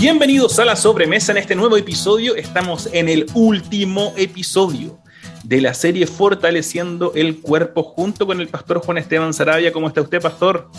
[0.00, 2.36] Bienvenidos a la sobremesa en este nuevo episodio.
[2.36, 5.00] Estamos en el último episodio
[5.42, 9.72] de la serie Fortaleciendo el Cuerpo junto con el pastor Juan Esteban Sarabia.
[9.72, 10.70] ¿Cómo está usted, pastor?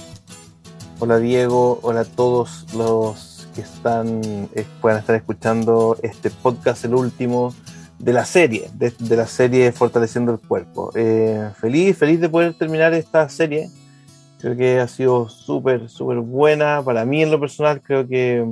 [1.00, 4.22] Hola Diego, hola a todos los que están,
[4.56, 7.54] eh, puedan estar escuchando este podcast, el último
[7.98, 10.94] de la serie, de, la serie Fortaleciendo el Cuerpo.
[10.96, 13.70] Eh, feliz, feliz de poder terminar esta serie.
[14.40, 16.82] Creo que ha sido súper, súper buena.
[16.82, 18.46] Para mí en lo personal creo que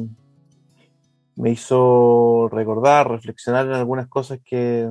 [1.38, 4.90] me hizo recordar, reflexionar en algunas cosas que,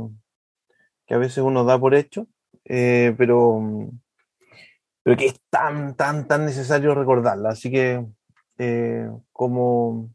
[1.05, 2.29] que a veces uno da por hecho,
[2.65, 3.61] eh, pero,
[5.03, 7.51] pero que es tan, tan, tan necesario recordarla.
[7.51, 8.07] Así que
[8.59, 10.11] eh, como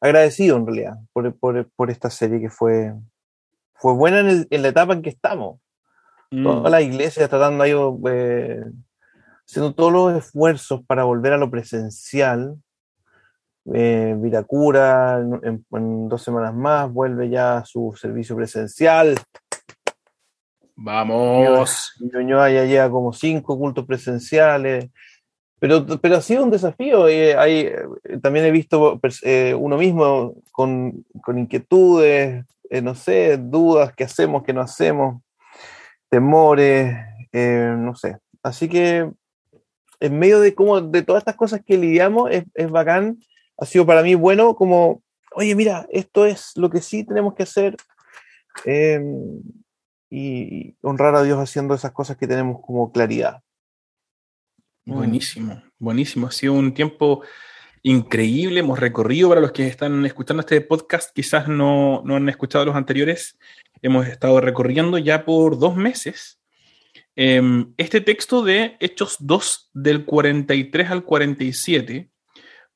[0.00, 2.94] agradecido en realidad por, por, por, esta serie que fue,
[3.74, 5.60] fue buena en, en la etapa en que estamos.
[6.30, 6.42] Mm.
[6.42, 7.72] Toda la iglesia tratando ahí,
[8.10, 8.64] eh,
[9.46, 12.56] haciendo todos los esfuerzos para volver a lo presencial,
[13.72, 19.14] eh, Viracura en, dos semanas más vuelve ya a su servicio presencial.
[20.76, 21.94] Vamos.
[22.00, 24.90] Ñuñoa ya llega como cinco cultos presenciales.
[25.58, 27.08] Pero, pero ha sido un desafío.
[27.08, 33.38] Eh, hay, eh, también he visto eh, uno mismo con, con inquietudes, eh, no sé,
[33.38, 35.22] dudas, qué hacemos, qué no hacemos,
[36.10, 36.94] temores,
[37.32, 38.18] no sé.
[38.42, 39.10] Así que
[40.00, 43.18] en medio de, como, de todas estas cosas que lidiamos, es, es bacán
[43.56, 45.02] ha sido para mí bueno como,
[45.32, 47.76] oye, mira, esto es lo que sí tenemos que hacer
[48.64, 49.42] em,
[50.10, 53.42] y, honrar a Dios haciendo esas cosas que tenemos como claridad.
[54.84, 54.94] Mm.
[54.94, 56.26] Buenísimo, buenísimo.
[56.26, 57.22] Ha sido un tiempo
[57.82, 58.60] increíble.
[58.60, 62.76] Hemos recorrido, para los que están escuchando este podcast, quizás no, no han escuchado los
[62.76, 63.38] anteriores,
[63.82, 66.40] hemos estado recorriendo ya por dos meses
[67.16, 72.10] em, este texto de Hechos 2 del 43 al 47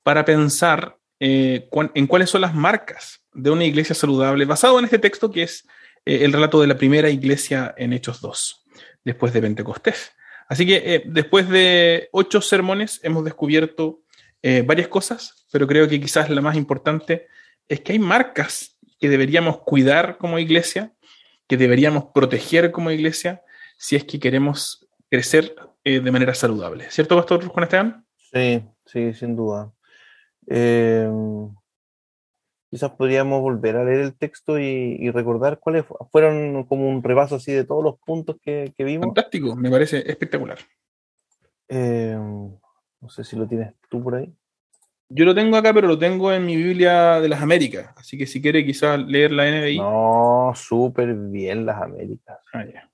[0.03, 4.99] para pensar eh, en cuáles son las marcas de una iglesia saludable, basado en este
[4.99, 5.67] texto que es
[6.05, 8.65] eh, el relato de la primera iglesia en Hechos 2,
[9.05, 10.13] después de Pentecostés.
[10.48, 14.03] Así que eh, después de ocho sermones hemos descubierto
[14.67, 17.27] varias cosas, pero creo que quizás la más importante
[17.67, 20.92] es que hay marcas que deberíamos cuidar como iglesia,
[21.48, 23.42] que deberíamos proteger como iglesia,
[23.77, 26.89] si es que queremos crecer de manera saludable.
[26.89, 28.07] ¿Cierto, Pastor Juan Esteban?
[28.33, 29.73] Sí, sí, sin duda.
[30.51, 31.09] Eh,
[32.70, 37.53] quizás podríamos volver a leer el texto y, recordar cuáles fueron como un repaso así
[37.53, 39.07] de todos los puntos que, vimos.
[39.07, 40.58] Fantástico, me parece espectacular.
[41.69, 44.33] Eh, no sé si lo tienes tú por ahí.
[45.11, 47.95] Yo lo tengo acá, pero lo tengo en mi Biblia de las Américas.
[47.97, 49.79] Así que si quiere quizás leer la NBI.
[49.79, 52.39] No, súper bien las Américas.
[52.53, 52.91] Ah, ya.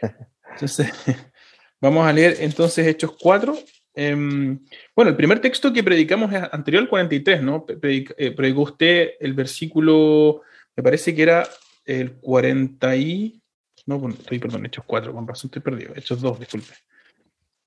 [0.52, 0.90] Entonces,
[1.80, 3.56] vamos a leer entonces Hechos 4,
[4.02, 4.58] Em,
[4.96, 7.66] bueno, el primer texto que predicamos es anterior al 43, ¿no?
[7.68, 10.40] Eh, predicó usted el versículo,
[10.74, 11.46] me parece que era
[11.84, 13.42] el 40 y...
[13.84, 15.92] No, estoy, perdón, Hechos 4, con razón estoy perdido.
[15.94, 16.72] Hechos 2, disculpe.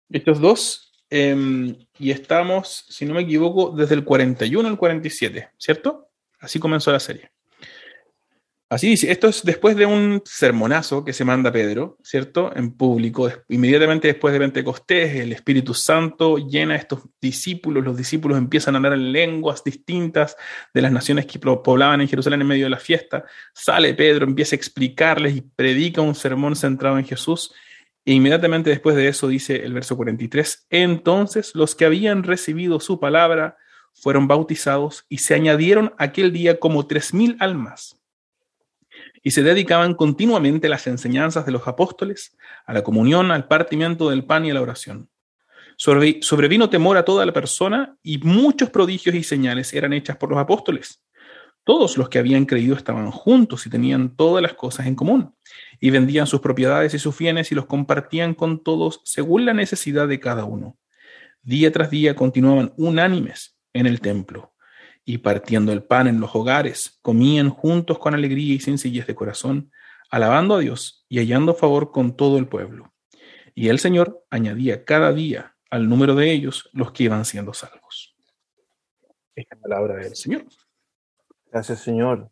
[0.10, 6.10] Hechos 2, em, y estamos, si no me equivoco, desde el 41 al 47, ¿cierto?
[6.40, 7.33] Así comenzó la serie.
[8.74, 12.52] Así dice, esto es después de un sermonazo que se manda Pedro, ¿cierto?
[12.56, 18.36] En público, inmediatamente después de Pentecostés, el Espíritu Santo llena a estos discípulos, los discípulos
[18.36, 20.36] empiezan a hablar en lenguas distintas
[20.74, 24.56] de las naciones que poblaban en Jerusalén en medio de la fiesta, sale Pedro, empieza
[24.56, 27.54] a explicarles y predica un sermón centrado en Jesús,
[28.04, 33.00] e inmediatamente después de eso dice el verso 43, entonces los que habían recibido su
[33.00, 33.56] palabra
[33.94, 38.00] fueron bautizados y se añadieron aquel día como tres mil almas
[39.24, 42.36] y se dedicaban continuamente a las enseñanzas de los apóstoles,
[42.66, 45.10] a la comunión, al partimiento del pan y a la oración.
[45.78, 50.40] sobrevino temor a toda la persona y muchos prodigios y señales eran hechas por los
[50.40, 51.02] apóstoles.
[51.64, 55.34] Todos los que habían creído estaban juntos y tenían todas las cosas en común,
[55.80, 60.10] y vendían sus propiedades y sus bienes y los compartían con todos según la necesidad
[60.10, 60.78] de cada uno.
[61.42, 64.53] Día tras día continuaban unánimes en el templo
[65.06, 69.72] y partiendo el pan en los hogares, comían juntos con alegría y sencillez de corazón,
[70.10, 72.94] alabando a Dios y hallando favor con todo el pueblo.
[73.54, 78.16] Y el Señor añadía cada día al número de ellos los que iban siendo salvos.
[79.36, 80.46] Esta palabra del Señor.
[81.52, 82.30] Gracias, Señor.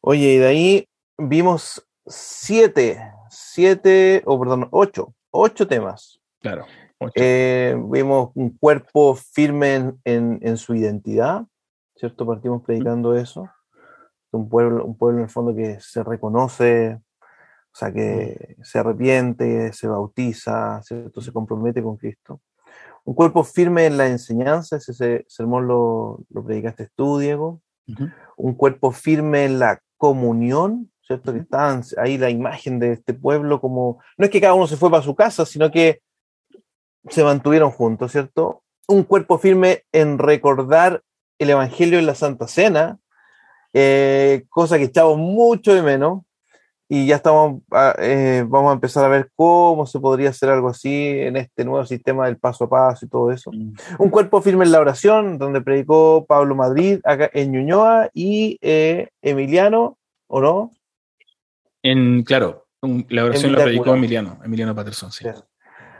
[0.00, 3.00] Oye, y de ahí vimos siete,
[3.30, 6.20] siete, o perdón, ocho, ocho temas.
[6.40, 6.66] Claro.
[7.14, 11.46] Eh, vimos un cuerpo firme en su identidad,
[12.02, 12.26] ¿cierto?
[12.26, 13.48] Partimos predicando eso.
[14.32, 19.72] Un pueblo, un pueblo en el fondo que se reconoce, o sea, que se arrepiente,
[19.72, 21.20] se bautiza, ¿cierto?
[21.20, 22.40] Se compromete con Cristo.
[23.04, 27.60] Un cuerpo firme en la enseñanza, ese sermón lo, lo predicaste tú, Diego.
[28.36, 31.32] un cuerpo firme en la comunión, ¿cierto?
[31.32, 34.76] Que estaban ahí la imagen de este pueblo como, no es que cada uno se
[34.76, 36.00] fue para su casa, sino que
[37.08, 38.64] se mantuvieron juntos, ¿cierto?
[38.88, 41.00] Un cuerpo firme en recordar
[41.42, 42.98] el Evangelio en la Santa Cena,
[43.72, 46.22] eh, cosa que echamos mucho de menos,
[46.94, 50.68] y ya estamos, ah, eh, vamos a empezar a ver cómo se podría hacer algo
[50.68, 53.50] así en este nuevo sistema del paso a paso y todo eso.
[53.50, 53.72] Mm.
[53.98, 59.08] Un cuerpo firme en la oración, donde predicó Pablo Madrid acá en Ñuñoa y eh,
[59.22, 59.96] Emiliano,
[60.26, 60.72] ¿o no?
[61.82, 62.66] En, claro,
[63.08, 65.24] la oración la predicó Emiliano, Emiliano Patterson, sí.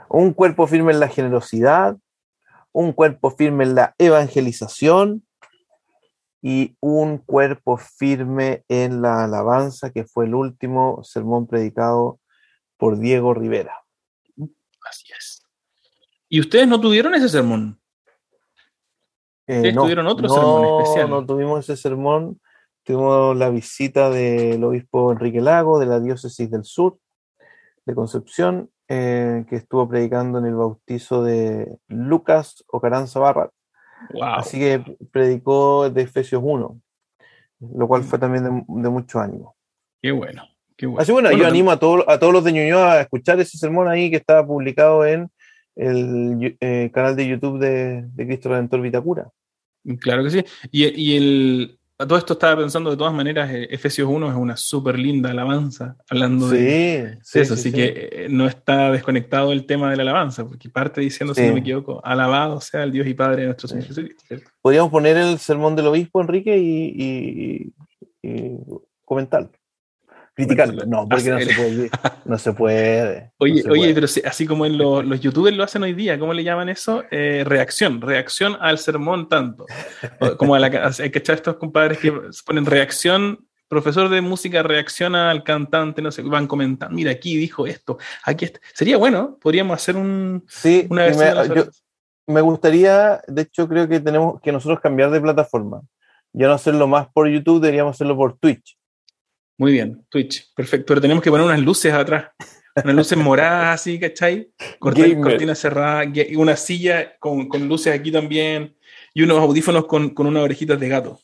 [0.09, 1.97] Un cuerpo firme en la generosidad,
[2.71, 5.23] un cuerpo firme en la evangelización,
[6.45, 12.19] y un cuerpo firme en la alabanza, que fue el último sermón predicado
[12.75, 13.73] por Diego Rivera.
[14.89, 15.41] Así es.
[16.27, 17.79] ¿Y ustedes no tuvieron ese sermón?
[19.47, 21.09] Eh, no, tuvieron otro sermón especial?
[21.09, 22.41] No tuvimos ese sermón.
[22.83, 26.99] Tuvimos la visita del obispo Enrique Lago de la diócesis del sur
[27.85, 33.49] de Concepción, eh, que estuvo predicando en el bautizo de Lucas Ocaranza Barra,
[34.21, 36.81] Así que predicó de Efesios 1,
[37.75, 39.55] lo cual fue también de, mucho ánimo.
[40.01, 40.47] Qué bueno.
[40.75, 41.01] Qué bueno.
[41.01, 43.87] Así bueno, yo animo a, todos a todos los de Ñuñoa a escuchar ese sermón
[43.87, 45.29] ahí que estaba publicado en
[45.75, 49.29] el eh, canal de YouTube de, de Cristo Redentor Vitacura.
[49.99, 50.45] Claro que sí.
[50.71, 54.35] Y, y el, a todo esto estaba pensando de todas maneras, eh, Efesios 1 es
[54.35, 59.89] una súper linda alabanza, hablando de, eso, así que eh, no está desconectado el tema
[59.89, 63.13] de la alabanza, porque parte diciendo, si no me equivoco, alabado sea el Dios y
[63.13, 64.23] Padre de nuestro Señor Jesucristo.
[64.61, 67.73] Podríamos poner el sermón del obispo Enrique y,
[68.21, 68.33] y
[69.05, 69.51] comentarlo
[70.33, 70.85] criticarlo.
[70.85, 71.89] No, porque no se puede.
[72.25, 73.31] No se puede.
[73.37, 76.69] Oye, oye pero así como en los, youtubers lo hacen hoy día, ¿cómo le llaman
[76.69, 77.03] eso?
[77.11, 79.65] Eh, reacción, reacción al sermón tanto.
[80.37, 80.67] Como a la,
[80.99, 82.13] hay que echar estos compadres que
[82.45, 87.65] ponen reacción profesor de música reacciona al cantante, no sé, van comentando, mira, aquí dijo
[87.65, 88.59] esto, aquí está.
[88.71, 91.65] Sería bueno, podríamos hacer un, sí, una me,
[92.27, 95.81] me gustaría, de hecho creo que tenemos que nosotros cambiar de plataforma.
[96.33, 98.77] Ya no hacerlo más por YouTube, deberíamos hacerlo por Twitch.
[99.57, 100.85] Muy bien, Twitch, perfecto.
[100.87, 102.31] Pero tenemos que poner unas luces atrás,
[102.83, 104.51] unas luces moradas así, ¿cachai?
[104.79, 108.75] Cortina, cortina cerrada, y una silla con, con, luces aquí también,
[109.13, 111.19] y unos audífonos con, con unas orejitas de gato.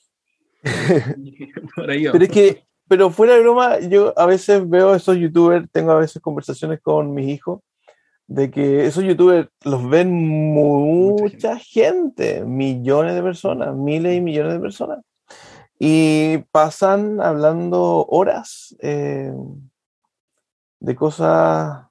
[1.75, 5.91] pero es que, pero fuera de broma, yo a veces veo a esos youtubers, tengo
[5.91, 7.61] a veces conversaciones con mis hijos,
[8.27, 14.59] de que esos youtubers los ven mucha gente, millones de personas, miles y millones de
[14.59, 14.99] personas.
[15.81, 19.33] Y pasan hablando horas eh,
[20.81, 21.85] de cosas,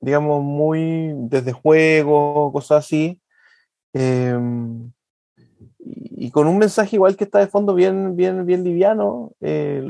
[0.00, 3.20] digamos, muy desde juegos, cosas así.
[3.92, 4.90] Em,
[5.78, 9.86] y con un mensaje igual que está de fondo bien, bien, bien liviano, eh,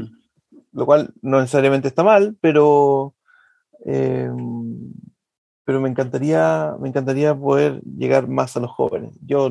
[0.73, 3.15] lo cual no necesariamente está mal, pero,
[3.83, 9.19] pero me encantaría, me encantaría poder llegar más a los jóvenes.
[9.23, 9.51] Yo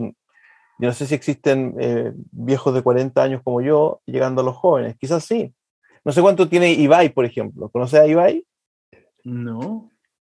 [0.79, 4.55] yo no sé si existen eh, viejos de 40 años como yo llegando a los
[4.55, 4.95] jóvenes.
[4.97, 5.53] Quizás sí.
[6.05, 7.67] No sé cuánto tiene Ibai, por ejemplo.
[7.67, 8.45] ¿Conoces a Ibai?
[9.25, 9.91] No.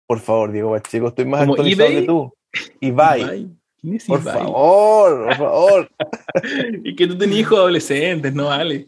[0.05, 2.33] Por favor, Diego Pacheco, estoy más actualizado que tú.
[2.81, 3.49] Ibai.
[3.79, 5.89] ¿Quién es por favor, por favor.
[6.83, 8.87] y que tú tenías hijos adolescentes, ¿no, Ale?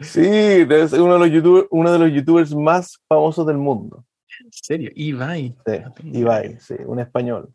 [0.00, 4.04] Sí, es uno de los youtubers, uno de los youtubers más famosos del mundo.
[4.42, 4.90] ¿En serio?
[4.94, 5.54] Ibai.
[5.66, 7.50] Sí, Ibai, sí, un español.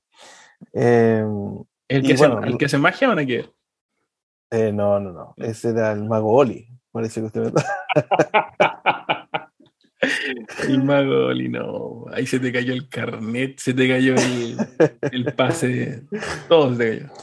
[0.72, 1.26] Eh,
[1.88, 3.50] ¿El que, bueno, ¿El que hace magia o no qué?
[4.52, 5.34] Eh, no, no, no.
[5.38, 6.68] Ese era el mago Oli.
[6.92, 7.52] Parece que usted me
[10.70, 12.06] El mago Oli, no.
[12.14, 14.58] Ahí se te cayó el carnet, se te cayó el,
[15.12, 16.04] el pase.
[16.48, 17.14] Todo se te cayó.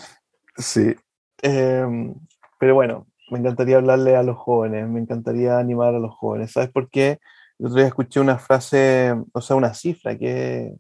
[0.57, 0.95] Sí.
[1.43, 2.15] Em,
[2.59, 6.53] pero bueno, me encantaría hablarle a los jóvenes, me encantaría animar a los jóvenes.
[6.53, 7.19] ¿Sabes por qué?
[7.59, 10.75] El otro día escuché una frase, o sea, una cifra que,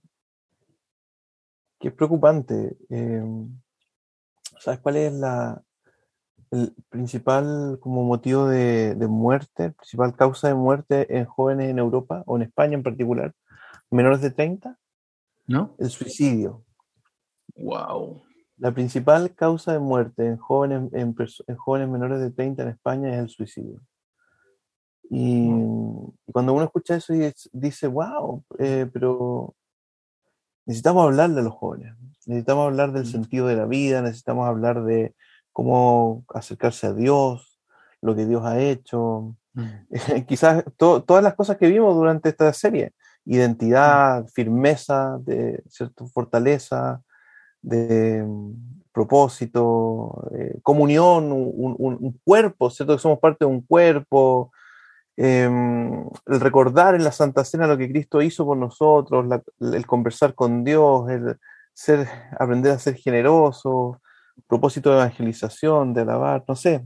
[1.78, 2.76] que es preocupante.
[2.90, 3.22] Eh,
[4.64, 5.62] ¿Sabes cuál es la,
[6.50, 12.36] el principal como motivo de, muerte, principal causa de muerte en jóvenes en Europa o
[12.36, 13.34] en España en particular?
[13.90, 14.78] ¿Menores de 30?
[15.48, 15.74] ¿No?
[15.78, 16.64] El suicidio.
[17.56, 18.22] Wow.
[18.56, 21.14] La principal causa de muerte en jóvenes, en,
[21.58, 23.82] jóvenes menores de 30 en España es el suicidio.
[25.10, 25.46] Y,
[26.32, 29.54] cuando uno escucha eso y dice, wow, eh, pero
[30.64, 31.94] necesitamos hablarle a los jóvenes,
[32.26, 35.14] necesitamos hablar del sentido de la vida, necesitamos hablar de
[35.52, 37.60] cómo acercarse a Dios,
[38.00, 39.64] lo que Dios ha hecho, mm.
[40.26, 42.92] quizás todas las cosas que vimos durante esta serie,
[43.24, 47.00] identidad, firmeza, de cierta fortaleza,
[47.62, 48.26] de
[48.92, 50.22] propósito,
[50.62, 52.94] comunión, un, cuerpo, ¿cierto?
[52.94, 54.52] Que somos parte de un cuerpo,
[55.16, 59.26] em, el recordar en la Santa Cena lo que Cristo hizo por nosotros,
[59.60, 61.38] el conversar con Dios, el
[61.74, 64.00] ser, aprender a ser generoso,
[64.46, 66.84] propósito de evangelización, de alabar, no sé.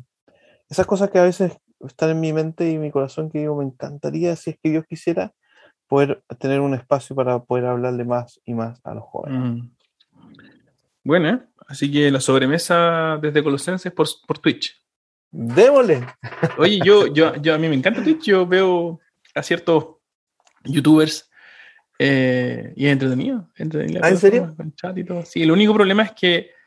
[0.68, 3.64] Esas cosas que a veces están en mi mente y mi corazón que digo, me
[3.64, 5.32] encantaría, si es que Dios quisiera,
[5.86, 9.40] poder tener un espacio para poder hablarle más y más a los jóvenes.
[9.40, 9.70] Mm.
[11.04, 11.40] Bueno, ¿eh?
[11.66, 14.76] así que la sobremesa desde Colosenses por, por Twitch.
[15.30, 16.06] Démosle.
[16.58, 19.00] Oye, yo, yo, yo, a mí me encanta Twitch, yo veo
[19.34, 19.96] a ciertos
[20.64, 21.27] youtubers
[21.98, 23.48] eh, y es entretenido.
[23.56, 24.54] entretenido ¿Ah, ¿En serio?
[24.76, 25.24] chat y todo.
[25.24, 26.58] Sí, el único problema es que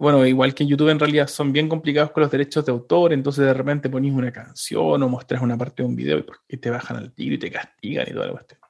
[0.00, 3.12] bueno, igual que en YouTube en realidad son bien complicados con los derechos de autor,
[3.12, 6.70] entonces de repente ponís una canción o mostras una parte de un video y te
[6.70, 8.60] bajan al tiro y te castigan y toda la cuestión.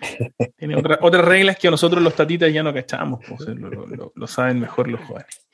[0.56, 5.02] Tiene otras reglas que nosotros los tatitas ya no cachamos, pues, lo, saben mejor los
[5.02, 5.46] jóvenes.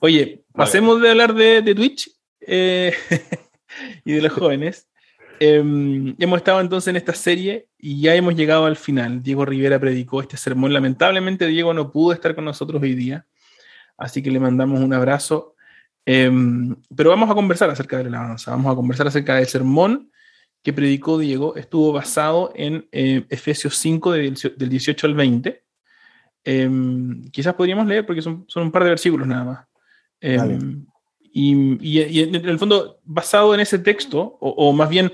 [0.00, 2.94] Oye, pasemos de hablar de, Twitch eh,
[4.06, 4.88] y de los jóvenes.
[5.42, 9.22] Em, hemos estado entonces en esta serie y ya hemos llegado al final.
[9.22, 10.72] Diego Rivera predicó este sermón.
[10.72, 13.26] Lamentablemente Diego no pudo estar con nosotros hoy día
[14.00, 15.54] Así que le mandamos un abrazo.
[16.06, 20.10] Em, pero vamos a conversar acerca de la alabanza, vamos a conversar acerca del sermón
[20.62, 21.54] que predicó Diego.
[21.54, 25.64] Estuvo basado en eh, Efesios 5 del, 18 al 20.
[26.44, 29.66] Em, quizás podríamos leer porque son, un par de versículos nada más.
[31.32, 35.12] Em, y, en el fondo, basado en ese texto, o, más bien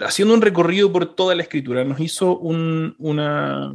[0.00, 3.72] haciendo un recorrido por toda la escritura, nos hizo una,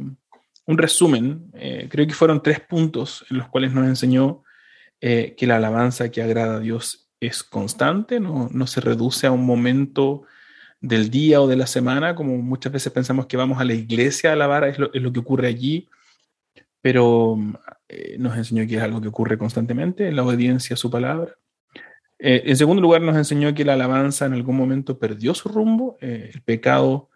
[0.66, 4.42] un resumen, eh, creo que fueron tres puntos en los cuales nos enseñó
[5.00, 9.44] eh, que la alabanza que agrada a Dios es constante, no, se reduce a un
[9.44, 10.22] momento
[10.80, 14.30] del día o de la semana, como muchas veces pensamos que vamos a la iglesia
[14.30, 15.88] a alabar, es lo, que ocurre allí,
[16.80, 17.38] pero
[17.88, 21.34] eh, nos enseñó que es algo que ocurre constantemente, en la obediencia a su palabra.
[22.18, 26.40] En segundo lugar, nos enseñó que la alabanza en algún momento perdió su rumbo, el
[26.42, 27.10] pecado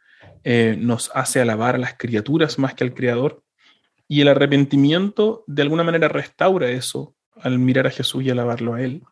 [0.45, 3.43] eh, nos hace alabar a las criaturas más que al Creador.
[4.07, 8.83] Y el arrepentimiento de alguna manera restaura eso al mirar a Jesús y alabarlo a
[8.83, 9.03] Él.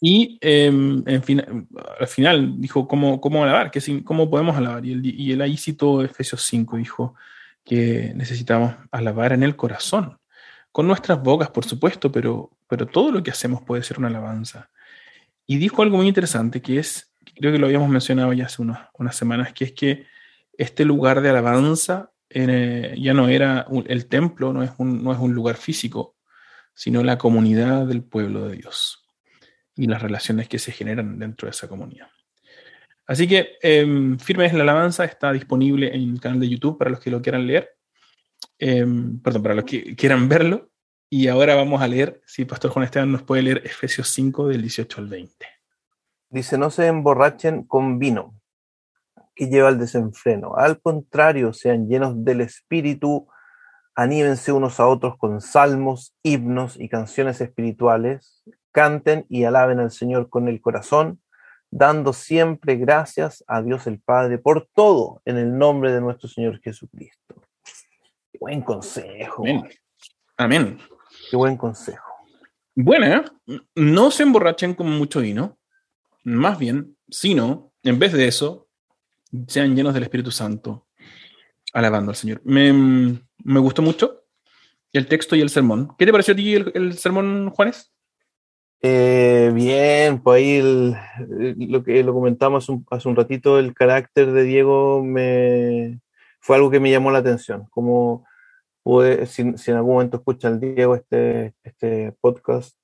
[0.00, 1.66] Y em, en fin,
[1.98, 3.72] al final dijo, ¿cómo, cómo alabar?
[4.04, 4.86] ¿Cómo podemos alabar?
[4.86, 7.14] Y él, y él ahí citó Efesios 5, dijo
[7.64, 10.17] que necesitamos alabar en el corazón,
[10.72, 14.70] con nuestras bocas, por supuesto, pero, pero todo lo que hacemos puede ser una alabanza.
[15.46, 19.16] Y dijo algo muy interesante, que es creo que lo habíamos mencionado ya hace unas
[19.16, 20.06] semanas, que es que
[20.56, 25.18] este lugar de alabanza eh, ya no era el templo, no es, un, no es
[25.18, 26.16] un lugar físico,
[26.74, 29.04] sino la comunidad del pueblo de Dios
[29.74, 32.08] y las relaciones que se generan dentro de esa comunidad.
[33.06, 37.00] Así que eh, Firme la Alabanza está disponible en el canal de YouTube para los
[37.00, 37.77] que lo quieran leer.
[38.58, 40.68] Em, perdón, para los que quieran verlo.
[41.10, 44.60] Y ahora vamos a leer, si Pastor Juan Esteban nos puede leer Efesios 5 del
[44.60, 45.46] 18 al 20.
[46.28, 48.34] Dice, no se emborrachen con vino,
[49.34, 50.56] que lleva al desenfreno.
[50.56, 53.26] Al contrario, sean llenos del Espíritu,
[53.94, 60.28] anímense unos a otros con salmos, himnos y canciones espirituales, canten y alaben al Señor
[60.28, 61.22] con el corazón,
[61.70, 66.60] dando siempre gracias a Dios el Padre por todo en el nombre de nuestro Señor
[66.60, 67.47] Jesucristo.
[68.38, 69.42] Qué buen consejo.
[69.42, 69.68] Amén.
[70.36, 70.78] Amén.
[71.28, 72.04] Qué buen consejo.
[72.76, 73.60] Bueno, ¿eh?
[73.74, 75.58] no se emborrachen con mucho vino,
[76.22, 78.68] más bien, sino, en vez de eso,
[79.48, 80.86] sean llenos del Espíritu Santo,
[81.72, 82.40] alabando al Señor.
[82.44, 83.20] Me,
[83.60, 84.22] gustó mucho
[84.92, 85.96] el texto y el sermón.
[85.98, 87.92] ¿Qué te pareció a ti el, sermón, Juanes?
[88.80, 90.94] Eh, bien, pues ahí
[91.56, 95.98] lo que lo comentamos hace un, ratito, el carácter de Diego me,
[96.38, 97.66] fue algo que me llamó la atención.
[97.70, 98.27] Como
[99.26, 102.78] si, si, en algún momento escucha el Diego este, este podcast,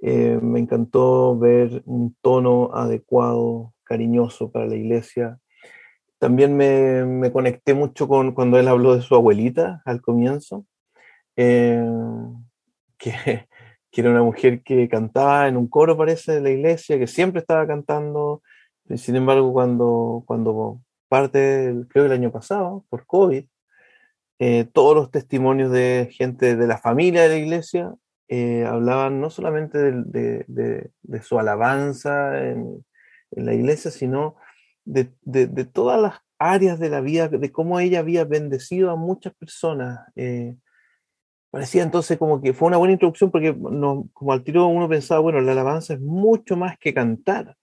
[0.00, 5.38] eh, me encantó ver un tono adecuado, cariñoso para la iglesia.
[6.18, 10.66] También me, me conecté mucho con cuando él habló de su abuelita al comienzo,
[11.36, 11.84] eh,
[12.96, 13.12] que,
[13.90, 17.40] que, era una mujer que cantaba en un coro, parece, de la iglesia, que siempre
[17.40, 18.42] estaba cantando.
[18.96, 23.44] Sin embargo, cuando, cuando parte, creo que el año pasado, por COVID,
[24.40, 27.94] eh, todos los testimonios de gente de la familia de la iglesia
[28.28, 30.90] eh, hablaban no solamente de,
[31.22, 32.84] su alabanza en,
[33.32, 34.36] la iglesia, sino
[34.84, 35.04] de,
[35.72, 40.00] todas las áreas de la vida, de cómo ella había bendecido a muchas personas.
[40.14, 40.56] Eh,
[41.50, 43.56] parecía entonces como que fue una buena introducción porque
[44.12, 47.56] como al tiro uno pensaba, bueno, la alabanza es mucho más que cantar.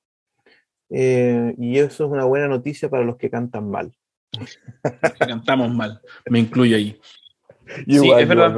[0.90, 3.96] Y eso es una buena noticia para los que cantan mal.
[5.20, 6.00] cantamos mal,
[6.30, 7.00] me incluyo ahí.
[7.88, 8.56] sí, es verdad.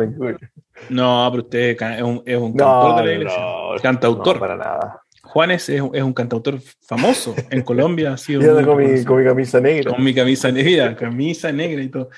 [0.90, 3.40] No, pero usted es un, es un cantor de la iglesia.
[3.42, 4.36] no, Cantautor.
[4.36, 5.02] no, para nada.
[5.24, 8.14] Juanes es, es un cantautor famoso en Colombia.
[8.14, 9.92] Ha sido Yo con mi, con mi camisa negra.
[9.92, 12.10] Con mi camisa negra, camisa negra y todo.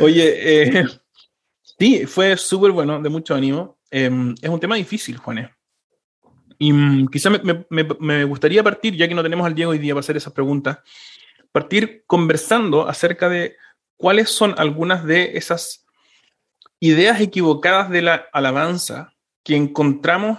[0.00, 0.84] Oye, eh,
[1.78, 3.78] sí, fue súper bueno, de mucho ánimo.
[3.90, 5.50] Eh, es un tema difícil, Juanes.
[6.58, 9.72] Y mm, quizá me, me- me- me gustaría partir, ya que no tenemos al Diego
[9.72, 10.78] hoy día para hacer esas preguntas,
[11.52, 13.56] partir conversando acerca de
[13.96, 15.86] cuáles son algunas de esas
[16.80, 19.12] ideas equivocadas de la alabanza
[19.44, 20.38] que encontramos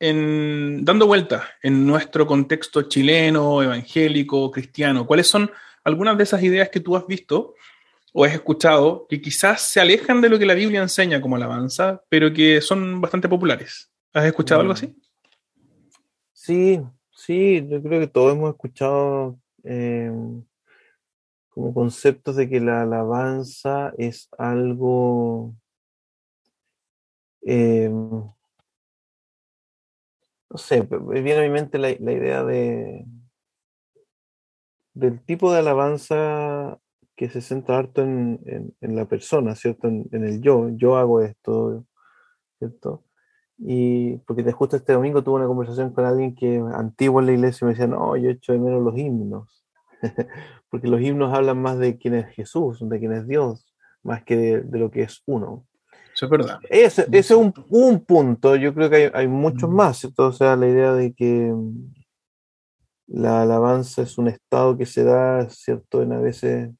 [0.00, 5.06] en, dando vueltas en nuestro contexto chileno, evangélico, cristiano.
[5.06, 5.50] ¿Cuáles son
[5.84, 7.54] algunas de esas ideas que tú has visto
[8.12, 12.02] o has escuchado que quizás se alejan de lo que la Biblia enseña como alabanza,
[12.08, 13.90] pero que son bastante populares?
[14.12, 14.96] ¿Has escuchado algo así?
[16.32, 16.80] Sí,
[17.12, 20.10] sí, yo creo que todos hemos escuchado eh,
[21.54, 25.54] como conceptos de que la alabanza es algo,
[27.42, 28.36] eh, no
[30.56, 33.04] sé, viene a mi mente la, la idea de
[34.94, 36.78] del tipo de alabanza
[37.16, 39.88] que se centra harto en, en- en la persona, ¿cierto?
[39.88, 41.84] En, en el yo, yo hago esto,
[42.58, 43.04] ¿cierto?
[43.58, 47.32] Y porque te- justo este domingo tuve una conversación con alguien que antiguo en la
[47.34, 49.61] iglesia y me decía, no, yo echo de menos los himnos,
[50.70, 53.66] porque los himnos hablan más de quién es Jesús, de quién es Dios,
[54.02, 55.66] más que de, de lo que es uno.
[56.14, 56.58] Eso es verdad.
[56.68, 59.74] Ese, ese es un, un punto, yo creo que hay, hay muchos Mm.
[59.74, 60.26] más, ¿cierto?
[60.26, 61.94] O sea, la idea de que mm,
[63.08, 66.02] la alabanza es un estado que se da, ¿cierto?
[66.02, 66.70] En a veces,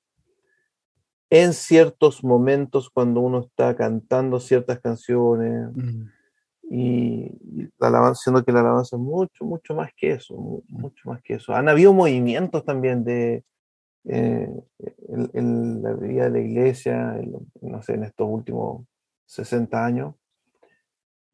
[1.31, 6.09] en ciertos momentos cuando uno está cantando ciertas canciones, Mm.
[6.75, 10.63] Y, y la alabanza, siendo que la alabanza es mucho, mucho más que eso, mu-
[10.69, 11.55] mucho más que eso.
[11.55, 13.45] Han habido movimientos también de
[14.05, 14.49] eh,
[15.09, 18.87] en, en la vida de la iglesia, en no sé, en estos últimos
[19.27, 20.15] 60 años,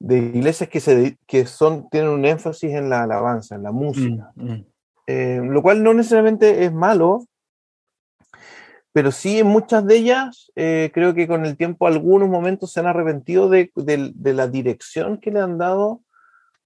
[0.01, 4.33] de iglesias que, se, que son, tienen un énfasis en la alabanza, en la música,
[4.35, 4.67] Mm, mm.
[5.11, 7.25] Eh, lo cual no necesariamente es malo,
[8.93, 12.81] pero sí en muchas de ellas eh, creo que con el tiempo algunos momentos se
[12.81, 16.03] han arrepentido de, de- de la dirección que le han dado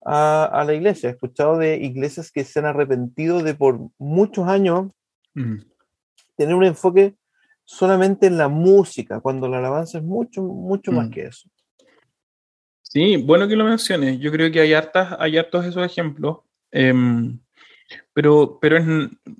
[0.04, 1.08] a, a la iglesia.
[1.08, 4.90] He escuchado de iglesias que se han arrepentido de por muchos años
[5.34, 5.60] Mm.
[6.36, 7.14] tener un enfoque
[7.64, 11.48] solamente en la música, cuando la alabanza es mucho, mucho más que eso.
[12.82, 14.18] Sí, bueno que lo menciones.
[14.20, 16.38] Yo creo que hay hartas, hay hartos esos ejemplos.
[16.70, 17.38] em,
[18.12, 18.84] pero pero es,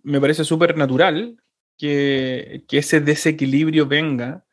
[0.03, 1.37] me parece súper natural
[1.79, 4.45] que, que ese desequilibrio venga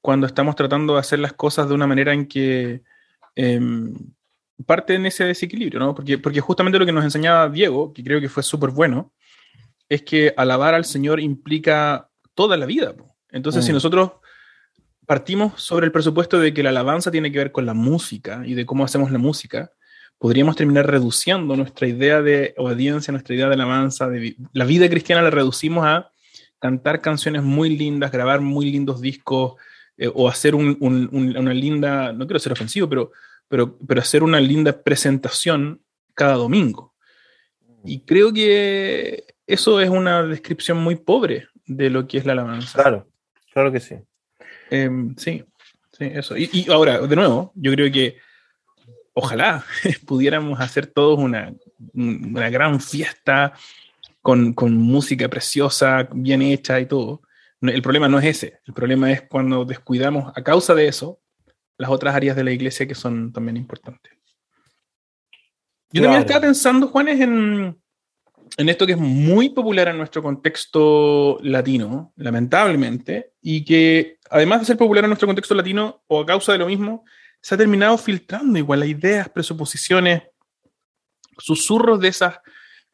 [0.00, 2.82] cuando estamos tratando de hacer las cosas de una manera en que
[3.36, 3.94] em,
[4.66, 5.94] parte en ese desequilibrio, ¿no?
[5.94, 9.12] Porque, porque justamente lo que nos enseñaba Diego, que creo que fue súper bueno,
[9.88, 12.94] es que alabar al Señor implica toda la vida.
[12.94, 13.14] po.
[13.30, 13.74] Entonces, si Mm.
[13.74, 14.12] nosotros
[15.06, 18.54] partimos sobre el presupuesto de que la alabanza tiene que ver con la música y
[18.54, 19.72] de cómo hacemos la música,
[20.18, 25.20] podríamos terminar reduciendo nuestra idea de obediencia, nuestra idea de alabanza, de la vida cristiana
[25.22, 26.11] la reducimos a
[26.62, 29.54] cantar canciones muy lindas, grabar muy lindos discos
[29.98, 33.10] eh, o hacer un- un- un- una linda, no quiero ser ofensivo, pero,
[33.48, 35.82] pero, pero hacer una linda presentación
[36.14, 36.94] cada domingo.
[37.84, 42.80] Y creo que eso es una descripción muy pobre de lo que es la alabanza.
[42.80, 43.08] Claro,
[43.52, 43.96] claro que sí.
[44.70, 45.44] Em, sí,
[45.98, 46.36] sí, eso.
[46.36, 48.18] Y, y ahora, de nuevo, yo creo que
[49.14, 49.64] ojalá
[50.06, 51.52] pudiéramos hacer todos una,
[51.92, 53.52] una gran fiesta
[54.22, 57.22] con, con música preciosa, bien hecha y todo.
[57.60, 61.20] El problema no es ese, el problema es cuando descuidamos a causa de eso
[61.76, 64.12] las otras áreas de la iglesia que son también importantes.
[65.90, 67.78] Yo también estaba pensando, Juanes, en,
[68.56, 74.66] en esto que es muy popular en nuestro contexto latino, lamentablemente, y que además de
[74.66, 77.04] ser popular en nuestro contexto latino, o a causa de lo mismo,
[77.40, 80.22] se ha terminado filtrando igual las ideas, presuposiciones,
[81.38, 82.38] susurros de esas,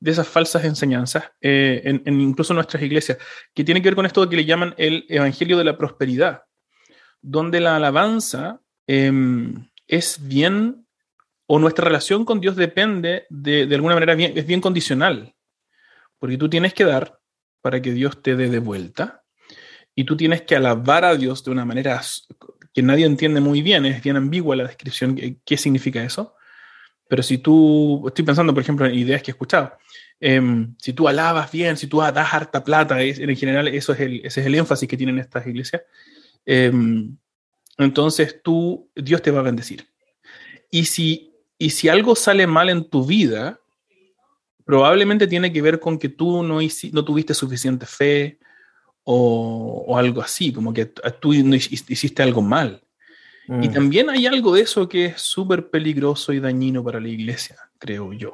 [0.00, 3.18] de esas falsas enseñanzas, eh, en, en incluso nuestras iglesias,
[3.54, 6.42] que tiene que ver con esto que le llaman el Evangelio de la Prosperidad,
[7.20, 10.86] donde la alabanza em, es bien,
[11.46, 15.34] o nuestra relación con Dios depende de, de alguna manera, bien, es bien condicional,
[16.18, 17.18] porque tú tienes que dar
[17.60, 19.24] para que Dios te dé de vuelta,
[19.94, 22.00] y tú tienes que alabar a Dios de una manera
[22.72, 26.36] que nadie entiende muy bien, es bien ambigua la descripción, qué significa eso.
[27.08, 29.72] Pero si tú, estoy pensando, por ejemplo, en ideas que he escuchado,
[30.20, 34.00] em, si tú alabas bien, si tú das harta plata, es- en general eso es
[34.00, 35.82] el, ese es el énfasis que tienen estas iglesias,
[36.44, 37.16] em,
[37.78, 39.86] entonces tú, Dios te va a bendecir.
[40.70, 43.58] Y si, y si algo sale mal en tu vida,
[44.64, 46.58] probablemente tiene que ver con que tú no,
[46.92, 48.38] no tuviste suficiente fe
[49.04, 52.82] o, o algo así, como que tú no hici- hiciste algo mal.
[53.48, 53.72] Y mm.
[53.72, 58.12] también hay algo de eso que es súper peligroso y dañino para la iglesia, creo
[58.12, 58.32] yo.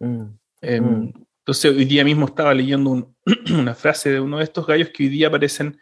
[0.00, 0.22] Mm.
[0.60, 1.12] Em, mm.
[1.38, 3.12] entonces, hoy día mismo estaba leyendo
[3.54, 5.80] una frase de uno de estos gallos que hoy día aparecen,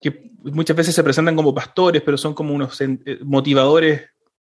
[0.00, 4.02] que muchas veces se presentan como pastores, pero son como unos eh, motivadores,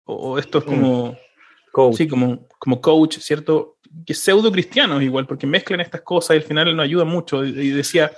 [0.04, 1.14] o, estos como,
[1.70, 1.96] coach.
[1.96, 3.76] Sí, como, como coach, ¿cierto?
[4.06, 7.44] Que pseudo cristianos igual, porque mezclan estas cosas y al final no ayuda mucho.
[7.44, 8.10] Y decía,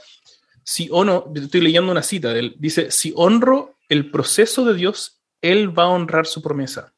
[0.63, 4.75] si o no, estoy leyendo una cita de él, dice, si honro el proceso de
[4.75, 6.94] Dios, Él va a honrar su promesa.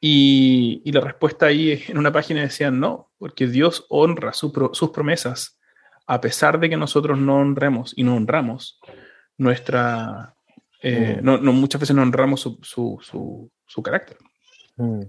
[0.00, 5.58] Y, la respuesta ahí en una página decía no, porque Dios honra sus promesas,
[6.06, 8.80] a pesar de que nosotros no honremos y no honramos
[9.36, 10.34] nuestra...
[10.82, 11.24] Eh, mm.
[11.24, 14.16] no, muchas veces no honramos su, carácter.
[14.76, 15.02] Mm.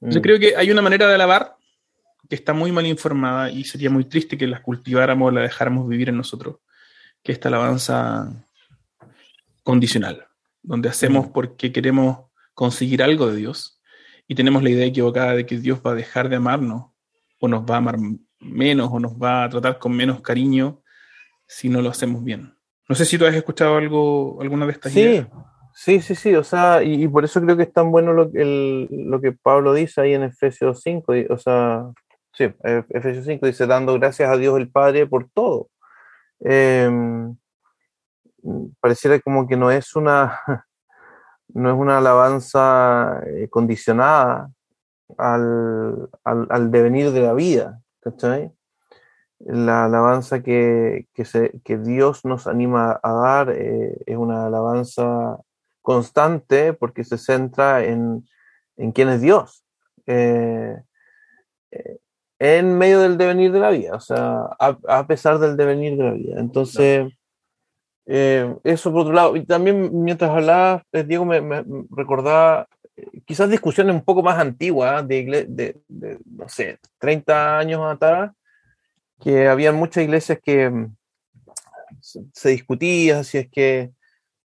[0.00, 0.22] Yo mm.
[0.22, 1.56] creo que hay una manera de alabar
[2.28, 6.10] que está muy mal informada y sería muy triste que la cultiváramos, la dejáramos vivir
[6.10, 6.56] en nosotros,
[7.22, 8.47] que esta alabanza
[9.68, 10.26] condicional,
[10.62, 12.20] donde hacemos porque queremos
[12.54, 13.82] conseguir algo de Dios
[14.26, 16.86] y tenemos la idea equivocada de que Dios va a dejar de amarnos
[17.38, 17.98] o nos va a amar
[18.40, 20.80] menos o nos va a tratar con menos cariño
[21.46, 22.54] si no lo hacemos bien.
[22.88, 25.28] No sé si tú has escuchado algo, alguna de estas sí, ideas.
[25.74, 29.20] Sí, sí, sí, o sea, y, por eso creo que es tan bueno lo, lo
[29.20, 31.90] que Pablo dice ahí en Efesios 5, o sea,
[32.32, 32.44] sí,
[32.88, 35.68] Efesios 5 dice, dando gracias a Dios el Padre por todo.
[36.42, 36.88] Eh,
[38.80, 40.40] pareciera como que no es una,
[41.48, 44.50] no es una alabanza eh, condicionada
[45.16, 48.52] al, al, devenir de la vida, ¿cachai?
[49.40, 55.38] La alabanza que, que, se, que Dios nos anima a dar eh, es una alabanza
[55.80, 58.28] constante porque se centra en,
[58.76, 59.64] en quién es Dios.
[60.06, 60.76] Eh,
[62.40, 66.04] en medio del devenir de la vida, o sea, a, a, pesar del devenir de
[66.04, 66.38] la vida.
[66.38, 67.12] Entonces,
[68.10, 69.36] eh, eso por otro lado.
[69.36, 71.40] Y también mientras hablaba, eh, Diego me,
[71.90, 72.66] recordaba
[72.96, 78.32] eh, quizás discusiones un poco más antiguas, de, de, no sé, 30 años atrás,
[79.20, 80.96] que habían muchas iglesias que mm,
[82.32, 83.92] se, discutía si es que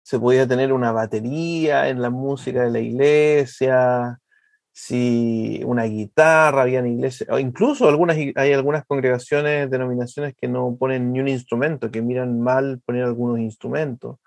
[0.01, 4.19] se podía tener una batería en la música de la iglesia,
[4.73, 10.75] si una guitarra, había en iglesias, o incluso algunas, hay algunas congregaciones, denominaciones que no
[10.77, 14.17] ponen ni un instrumento, que miran mal poner algunos instrumentos.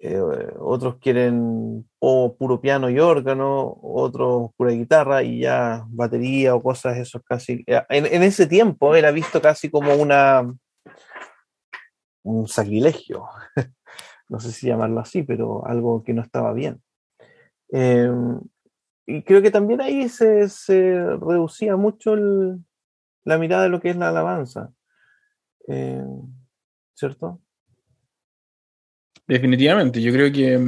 [0.00, 0.20] Eh,
[0.58, 6.98] otros quieren o puro piano y órgano, otros pura guitarra y ya batería o cosas,
[6.98, 7.62] eso casi.
[7.66, 10.44] Eh, en, en ese tiempo era visto casi como una
[12.24, 13.26] un sacrilegio,
[14.28, 16.82] no sé si llamarlo así, pero algo que no estaba bien.
[17.72, 18.10] Eh,
[19.06, 24.08] y creo que también ahí se, reducía mucho la mirada de lo que es la
[24.08, 24.72] alabanza.
[25.68, 26.04] Eh,
[26.94, 27.40] ¿Cierto?
[29.26, 30.58] Definitivamente, yo creo que,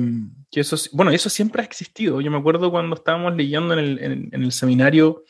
[0.53, 2.20] eso, bueno, eso siempre ha existido.
[2.20, 5.25] Yo me acuerdo cuando estábamos leyendo en el, en el seminario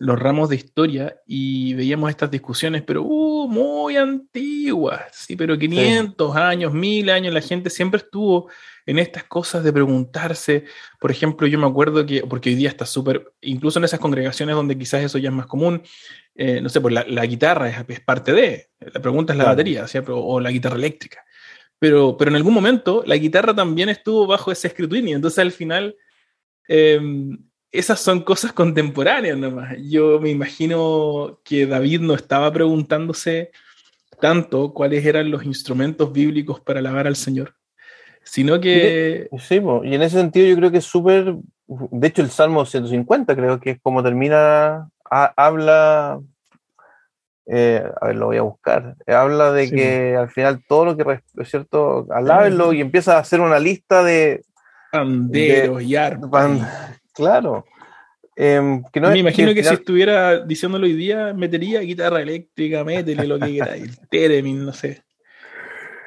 [0.00, 6.36] los ramos de historia y veíamos estas discusiones, pero uh, muy antiguas, sí, pero 500
[6.36, 8.48] años, 1000 años, la gente siempre estuvo
[8.86, 10.64] en estas cosas de preguntarse,
[11.00, 14.54] por ejemplo, yo me acuerdo que, porque hoy día está súper, incluso en esas congregaciones
[14.54, 15.82] donde quizás eso ya es más común,
[16.36, 20.38] eh, no sé, pues la, guitarra es, parte de, la pregunta es la batería, o
[20.38, 21.24] la guitarra eléctrica,
[21.76, 25.96] pero, pero en algún momento la guitarra también estuvo bajo ese escrutinio, entonces al final...
[26.68, 29.76] Em, esas son cosas contemporáneas nomás.
[29.82, 33.50] Yo me imagino que David no estaba preguntándose
[34.20, 37.54] tanto cuáles eran los instrumentos bíblicos para alabar al Señor,
[38.24, 39.28] sino que...
[39.38, 41.34] Sí, y en ese sentido yo creo que es súper...
[41.66, 46.20] De hecho, el Salmo 150 creo que es como termina, habla...
[47.50, 48.94] Eh, a ver, lo voy a buscar.
[49.06, 53.40] Habla de que al final todo lo que es cierto, alábenlo y empieza a hacer
[53.40, 54.42] una lista de
[54.92, 56.97] panderos y arpas.
[57.18, 57.66] Claro.
[58.36, 63.58] Em, me imagino que, si estuviera diciéndolo hoy día, metería guitarra eléctrica, métele lo que
[63.58, 65.02] el Teremin, no sé.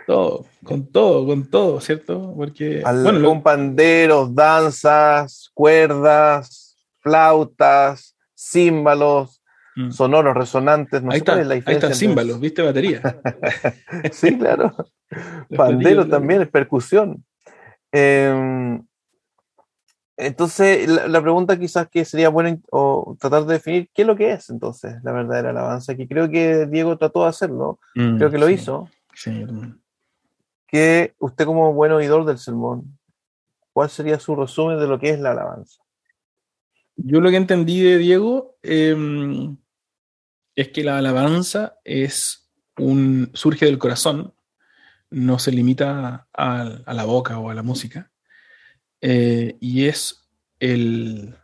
[0.08, 2.34] Todo, con todo, con todo, ¿cierto?
[2.34, 2.82] Porque.
[3.04, 9.42] bueno, con panderos, danzas, cuerdas, flautas, címbalos,
[9.76, 9.92] mm.
[9.92, 11.04] sonoros, resonantes.
[11.04, 12.62] No ahí, está, la ahí está, címbalos, ¿viste?
[12.62, 13.02] Batería.
[14.14, 14.74] sí, claro.
[15.58, 17.26] Pandero también, es percusión.
[17.92, 18.80] Eh,
[20.22, 24.32] entonces, la, pregunta quizás que sería bueno o tratar de definir qué es lo que
[24.32, 28.38] es entonces la verdadera alabanza, que creo que Diego trató de hacerlo, mm, creo que
[28.38, 28.88] lo hizo.
[29.16, 29.46] Sí.
[30.68, 32.98] Que usted como buen oidor del sermón,
[33.74, 35.82] ¿cuál sería su resumen de lo que es la alabanza?
[36.96, 39.58] Yo lo que entendí de Diego em,
[40.56, 44.34] es que la alabanza es un, surge del corazón,
[45.10, 48.12] no se limita a la boca o a la música
[49.02, 51.36] eh, y es el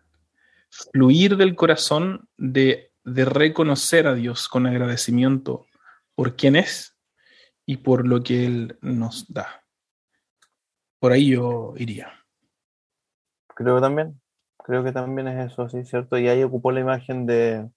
[0.69, 5.65] fluir del corazón de, de reconocer a Dios con agradecimiento
[6.15, 6.95] por quién es
[7.65, 9.63] y por lo que Él nos da.
[10.99, 12.11] Por ahí yo iría.
[13.55, 14.21] Creo que también,
[14.63, 16.17] creo que también es eso, sí, ¿cierto?
[16.17, 17.67] Y ahí ocupó la imagen de,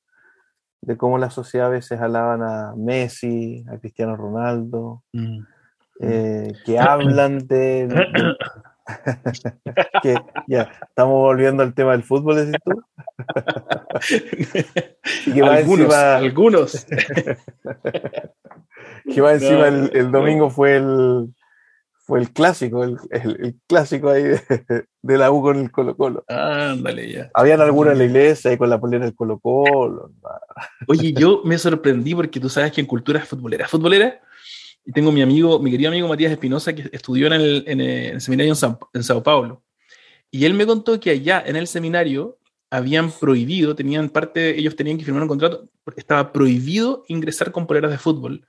[0.83, 5.41] de cómo la sociedad a veces alaban a Messi, a Cristiano Ronaldo, mm.
[6.01, 7.89] eh, que hablan de...
[10.03, 10.15] que
[10.47, 12.83] ya, estamos volviendo al tema del fútbol, decís tú.
[15.33, 16.87] que algunos, algunos.
[19.15, 21.33] que va encima el, domingo fue el,
[22.11, 22.99] fue el clásico, el,
[23.67, 26.25] clásico ahí de, la U con el Colo Colo.
[26.29, 27.31] Ándale, ya.
[27.35, 30.11] Habían algunos en la iglesia ahí con la polera del Colo Colo.
[30.89, 34.21] Oye, yo me sorprendí porque tú sabes que en cultura futbolera, futbolera,
[34.85, 38.21] y tengo mi amigo, mi querido amigo Matías Espinosa, que estudió en el, en el
[38.21, 39.63] seminario en, en Sao Paulo.
[40.31, 42.39] Y él me contó que allá en el seminario
[42.71, 47.91] habían prohibido, tenían parte, ellos tenían que firmar un contrato, estaba prohibido ingresar con poleras
[47.91, 48.47] de fútbol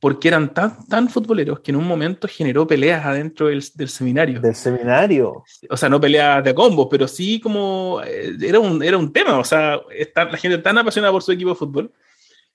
[0.00, 4.38] porque eran tan, tan futboleros que en un momento generó peleas adentro del, seminario.
[4.38, 5.44] ¿Del seminario?
[5.70, 9.38] O sea, no peleas de combos, pero sí como eh, era un, era un tema,
[9.38, 11.92] o sea, está, la gente tan apasionada por su equipo de fútbol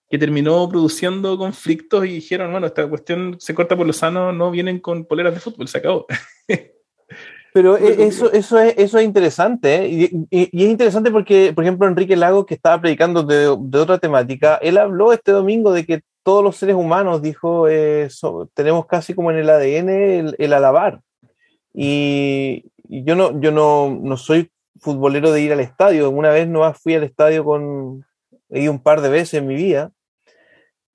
[0.10, 4.50] que terminó produciendo conflictos y dijeron, bueno, esta cuestión se corta por lo sano, no
[4.52, 6.08] vienen con poleras de fútbol, se acabó.
[7.54, 9.90] Pero eso, eso, es, eso es interesante, ¿eh?
[9.90, 13.98] y, y, es interesante porque, por ejemplo, Enrique Lago, que estaba predicando de, de, otra
[13.98, 18.08] temática, él habló este domingo de que todos los seres humanos, dijo, eh,
[18.54, 21.02] tenemos casi como en el ADN el, alabar.
[21.74, 26.10] Y, yo, no, yo no, no, soy futbolero de ir al estadio.
[26.12, 28.06] Una vez no fui al estadio con,
[28.50, 29.92] he ido un par de veces en mi vida.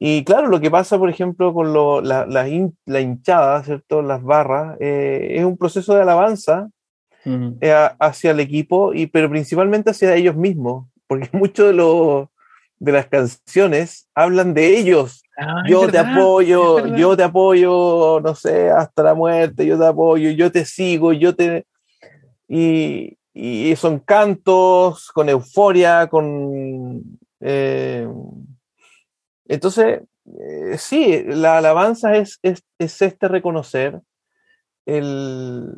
[0.07, 4.03] Y claro, lo que pasa, por ejemplo, con lo, la, la, hinchada, ¿cierto?
[4.03, 6.69] Las barras, eh, es un proceso de alabanza
[7.25, 12.29] eh, hacia el equipo, y, pero principalmente hacia ellos mismos, porque muchos de los
[12.79, 15.23] de las canciones hablan de ellos.
[15.38, 20.29] Ah, yo te apoyo, yo te apoyo, no sé, hasta la muerte, yo te apoyo,
[20.33, 21.64] yo te sigo, yo te...
[22.47, 27.19] Y, y son cantos con euforia, con...
[27.40, 28.07] Eh,
[29.46, 34.00] entonces, eh, sí, la alabanza es, es, es, este reconocer
[34.87, 35.72] el,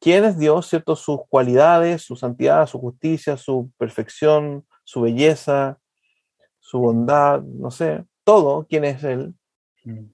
[0.00, 0.96] quién es Dios, ¿cierto?
[0.96, 5.78] Sus cualidades, su santidad, su justicia, su perfección, su belleza,
[6.60, 9.34] su bondad, no sé, todo quién es Él
[9.84, 10.04] mm.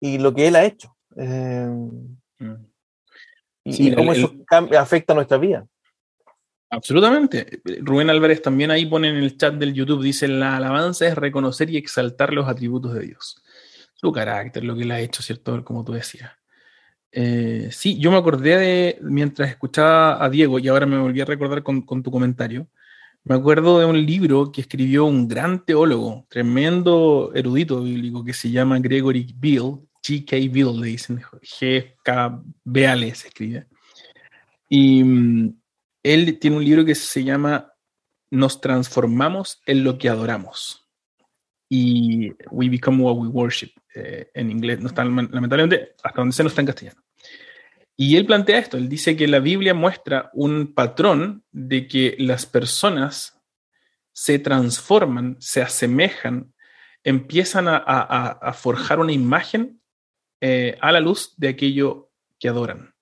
[0.00, 0.96] y lo que Él ha hecho.
[1.16, 1.68] Eh,
[2.38, 2.66] mm.
[3.64, 4.32] Y, cómo eso
[4.78, 5.66] afecta a nuestra vida.
[6.70, 7.60] Absolutamente.
[7.80, 11.70] Rubén Álvarez también ahí pone en el chat del YouTube, dice, la alabanza es reconocer
[11.70, 13.42] y exaltar los atributos de Dios.
[13.94, 15.64] Su carácter, lo que Él ha hecho, ¿cierto?
[15.64, 16.32] Como tú decías.
[17.12, 21.24] Eh, sí, yo me acordé de, mientras escuchaba a Diego, y ahora me volví a
[21.24, 22.68] recordar con, con tu comentario,
[23.24, 28.50] me acuerdo de un libro que escribió un gran teólogo, tremendo erudito bíblico, que se
[28.52, 30.36] llama Gregory Bill, G.K.
[30.52, 32.42] Bill, le dicen, G.K.
[32.62, 33.66] Beale se escribe.
[34.68, 35.54] Y mm,
[36.06, 37.72] él tiene un libro que se llama
[38.30, 40.88] Nos transformamos en lo que adoramos.
[41.68, 46.44] Y We Become What We Worship, eh, en inglés, no está, lamentablemente, hasta donde se
[46.44, 47.02] no está en castellano.
[47.96, 52.46] Y él plantea esto, él dice que la Biblia muestra un patrón de que las
[52.46, 53.42] personas
[54.12, 56.54] se transforman, se asemejan,
[57.02, 59.80] empiezan a, forjar una imagen
[60.40, 62.94] eh, a la luz de aquello que adoran.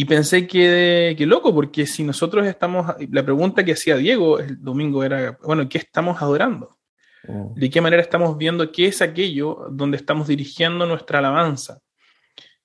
[0.00, 4.58] Y pensé que, que, loco, porque si nosotros estamos, la pregunta que hacía Diego el
[4.58, 6.78] domingo era, bueno, ¿qué estamos adorando?
[7.24, 7.52] Mm.
[7.52, 11.82] ¿De qué manera estamos viendo qué es aquello donde estamos dirigiendo nuestra alabanza?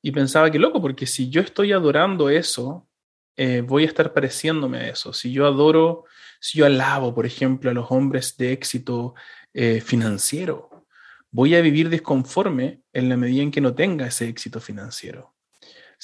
[0.01, 2.87] Y pensaba que loco, porque si yo estoy adorando eso,
[3.35, 5.11] eh, voy a estar pareciéndome a eso.
[5.11, 6.05] Si yo adoro,
[6.39, 9.13] si yo alabo, por ejemplo, a los hombres de éxito
[9.53, 10.85] eh, financiero,
[11.31, 15.34] voy a vivir desconforme en la medida en que no tenga ese éxito financiero.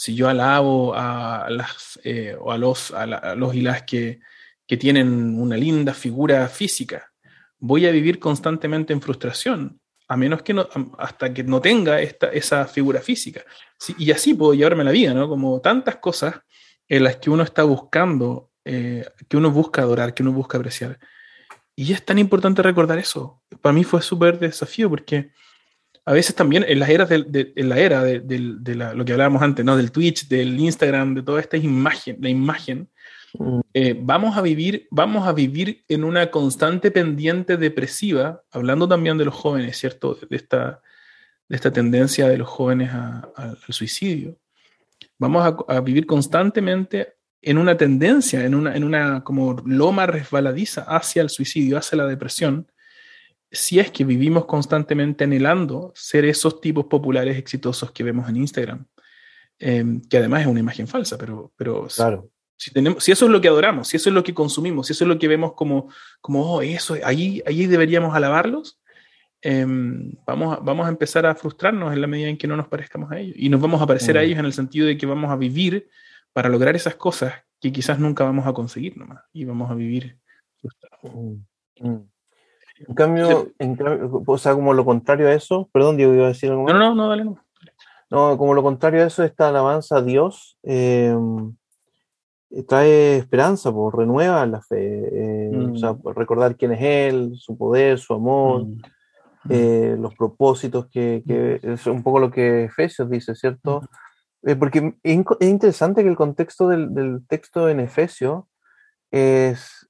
[0.02, 4.20] Si yo alabo a, las, eh, o a, los, a, los y las que,
[4.66, 7.12] tienen una linda figura física,
[7.60, 12.32] voy a vivir constantemente en frustración a menos que no, hasta que no tenga esta,
[12.32, 13.44] esa figura física.
[14.00, 15.30] y así puedo llevarme la vida, ¿no?
[15.30, 16.34] Como tantas cosas
[16.88, 20.98] en las que uno está buscando, eh, que uno busca adorar, que uno busca apreciar.
[21.76, 23.44] Y es tan importante recordar eso.
[23.62, 25.30] Para mí fue súper desafío porque
[26.06, 28.22] a veces también en las eras de, en la era de,
[28.96, 29.78] lo que hablábamos antes, ¿no?
[29.78, 32.90] Del Twitch, del Instagram, de toda esta imagen, la imagen,
[33.74, 39.26] eh, vamos, a vivir, vamos a vivir en una constante pendiente depresiva, hablando también de
[39.26, 40.18] los jóvenes, ¿cierto?
[40.30, 40.82] De esta,
[41.48, 44.38] de esta tendencia de los jóvenes al suicidio.
[45.18, 51.22] Vamos a, vivir constantemente en una tendencia, en una, en una como loma resbaladiza hacia
[51.22, 52.72] el suicidio, hacia la depresión,
[53.52, 58.86] si es que vivimos constantemente anhelando ser esos tipos populares exitosos que vemos en Instagram,
[59.60, 62.30] em, que además es una imagen falsa, pero, pero claro.
[62.56, 64.94] si, tenemos, si eso es lo que adoramos, si eso es lo que consumimos, si
[64.94, 65.90] eso es lo que vemos como,
[66.22, 68.80] como oh, eso, ahí, ahí deberíamos alabarlos,
[69.42, 72.70] em, vamos, a, vamos a empezar a frustrarnos en la medida en que no nos
[72.70, 73.36] parezcamos a ellos.
[73.38, 74.24] Y nos vamos a parecer a mm.
[74.24, 75.90] ellos en el sentido de que vamos a vivir
[76.32, 80.18] para lograr esas cosas que quizás nunca vamos a conseguir nomás, y vamos a vivir
[80.58, 81.14] frustrados.
[81.14, 82.11] Mm, mm.
[82.88, 83.52] En cambio,
[84.26, 86.68] o sea, como lo contrario a eso, perdón, Diego, iba a decir algo.
[86.68, 87.38] No, no, no, dale, no.
[88.10, 91.56] No, como lo contrario a eso, esta alabanza a Dios em,
[92.68, 94.76] trae esperanza, pues, renueva la fe.
[94.78, 96.02] Eh, o sea, mm.
[96.16, 98.82] recordar quién es Él, su poder, su amor, mm.
[99.50, 101.72] eh, los propósitos, que, que, mm.
[101.72, 103.82] es un poco lo que Efesios dice, ¿cierto?
[104.44, 108.44] Eh, porque es, interesante que el contexto del, del texto en Efesios
[109.10, 109.90] es,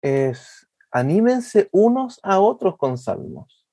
[0.00, 0.61] es
[0.92, 3.66] anímense unos a otros con salmos,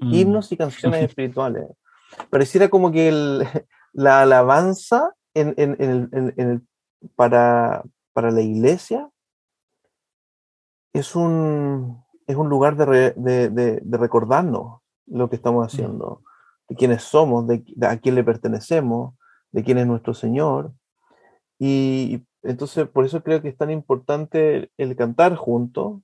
[0.00, 0.14] mm.
[0.14, 1.68] himnos y canciones espirituales.
[2.28, 3.10] Pareciera como que
[3.92, 6.62] la alabanza en, el,
[7.16, 9.10] para, para, la iglesia
[10.92, 15.66] es un, es un lugar de, recordarnos lo que estamos mm.
[15.66, 16.22] haciendo,
[16.68, 19.14] de quiénes somos, de, a quién le pertenecemos,
[19.52, 20.72] de quién es nuestro Señor.
[21.58, 26.00] Y entonces, por eso creo que es tan importante el cantar juntos,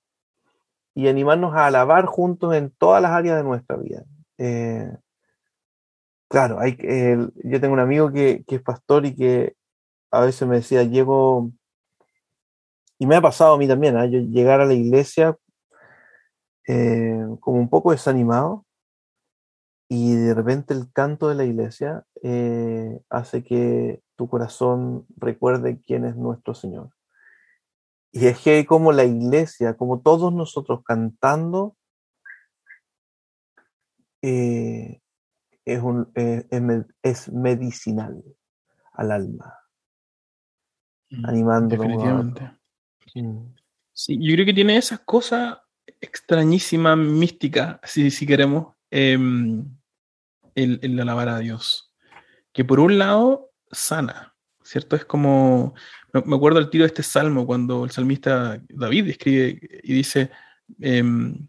[1.00, 4.04] y animarnos a alabar juntos en todas las áreas de nuestra vida.
[4.36, 4.94] Eh,
[6.28, 6.76] claro, hay,
[7.42, 9.56] yo tengo un amigo que, es pastor y que
[10.10, 11.52] a veces me decía, llego,
[12.98, 14.10] y me ha pasado a mí también, ¿eh?
[14.10, 15.38] llegar a la iglesia
[16.68, 18.66] eh, como un poco desanimado
[19.88, 22.04] y de repente el canto de la iglesia
[23.08, 26.90] hace que tu corazón recuerde quién es nuestro Señor.
[28.12, 31.77] Y es que como la iglesia, como todos nosotros cantando,
[34.23, 35.01] eh,
[35.64, 36.46] es, un, eh,
[37.03, 38.23] es, medicinal
[38.92, 39.55] al alma,
[41.11, 42.59] mm, animando Definitivamente.
[43.14, 43.55] Mm.
[43.92, 45.59] Sí, yo creo que tiene esas cosas
[46.01, 49.64] extrañísimas, místicas, si, si queremos, em,
[50.55, 51.94] el, el alabar a Dios.
[52.53, 54.96] Que por un lado sana, ¿cierto?
[54.96, 55.75] Es como,
[56.12, 60.31] me acuerdo al tiro de este salmo cuando el salmista David escribe y dice,
[60.81, 61.49] em,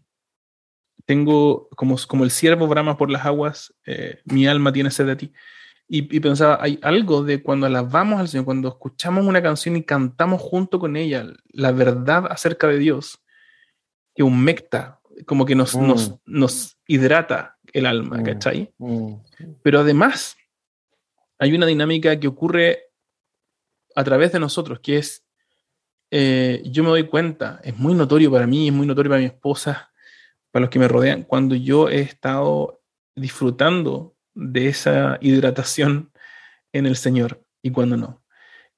[1.04, 5.16] tengo como, como el siervo brama por las aguas, eh, mi alma tiene sed de
[5.16, 5.32] ti.
[5.94, 10.40] Y, pensaba, hay algo de cuando alabamos al Señor, cuando escuchamos una canción y cantamos
[10.40, 13.22] junto con ella la verdad acerca de Dios,
[14.14, 16.14] que humecta, como que nos, nos, mm.
[16.24, 18.22] nos hidrata el alma, mm.
[18.22, 18.72] ¿cachai?
[18.78, 19.16] Mm.
[19.62, 20.38] Pero además,
[21.38, 22.91] hay una dinámica que ocurre
[23.94, 25.24] a través de nosotros, que es,
[26.10, 29.26] eh, yo me doy cuenta, es muy notorio para mí, es muy notorio para mi
[29.26, 29.90] esposa,
[30.50, 32.82] para los que me rodean, cuando yo he estado
[33.14, 36.12] disfrutando de esa hidratación
[36.72, 38.22] en el Señor y cuando no.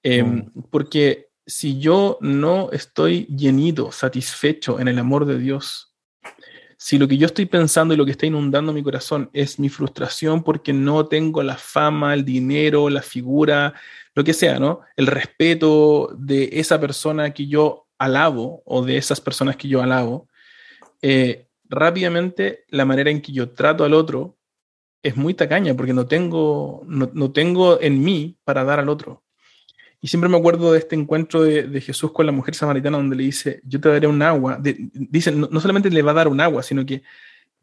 [0.03, 0.63] Em, mm.
[0.71, 5.95] Porque si yo no estoy llenito, satisfecho en el amor de Dios,
[6.77, 9.69] si lo que yo estoy pensando y lo que está inundando mi corazón es mi
[9.69, 13.75] frustración porque no tengo la fama, el dinero, la figura,
[14.15, 14.81] lo que sea, ¿no?
[14.97, 20.29] El respeto de esa persona que yo alabo o de esas personas que yo alabo,
[21.03, 24.37] eh, rápidamente la manera en que yo trato al otro
[25.03, 29.23] es muy tacaña porque no tengo, no, tengo en mí para dar al otro.
[30.01, 33.25] Y siempre me acuerdo de este encuentro de, Jesús con la mujer samaritana donde le
[33.25, 34.59] dice, yo te daré un agua.
[34.61, 37.03] dice, no, solamente le va a dar un agua, sino que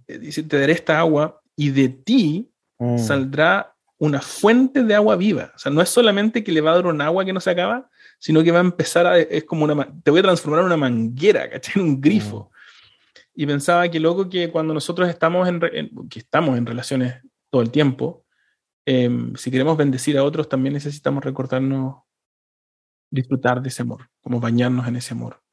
[0.08, 2.98] eh, dice, te daré esta agua y de ti mm.
[2.98, 5.52] saldrá una fuente de agua viva.
[5.56, 7.52] O sea, no es solamente que le va a dar un agua que no se
[7.52, 7.88] acaba,
[8.18, 10.78] sino que va a empezar a, es como una, te voy a transformar en una
[10.78, 11.80] manguera, ¿cachai?
[11.80, 12.50] En un grifo.
[12.50, 13.42] Mm.
[13.42, 15.60] Y pensaba que loco que cuando nosotros estamos en,
[16.10, 18.26] que estamos en relaciones todo el tiempo,
[18.86, 21.98] em, si queremos bendecir a otros, también necesitamos recordarnos
[23.12, 25.44] disfrutar de ese amor, como bañarnos en ese amor,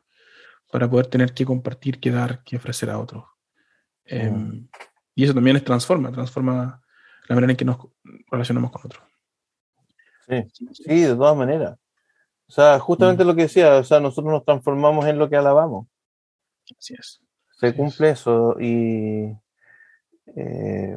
[0.72, 3.24] para poder tener que compartir, que dar, que ofrecer a otros.
[4.06, 4.68] Em, mm.
[5.16, 6.80] Y eso también es transforma, transforma
[7.28, 7.78] la manera en que nos
[8.30, 9.04] relacionamos con otros.
[10.26, 11.78] Sí, sí, de todas maneras.
[12.48, 13.26] O sea, justamente mm.
[13.26, 15.86] lo que decía, o sea, nosotros nos transformamos en lo que alabamos.
[16.78, 17.20] Así es.
[17.58, 19.36] Se cumple eso y...
[20.36, 20.96] Eh,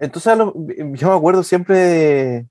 [0.00, 2.48] entonces, yo me acuerdo siempre de,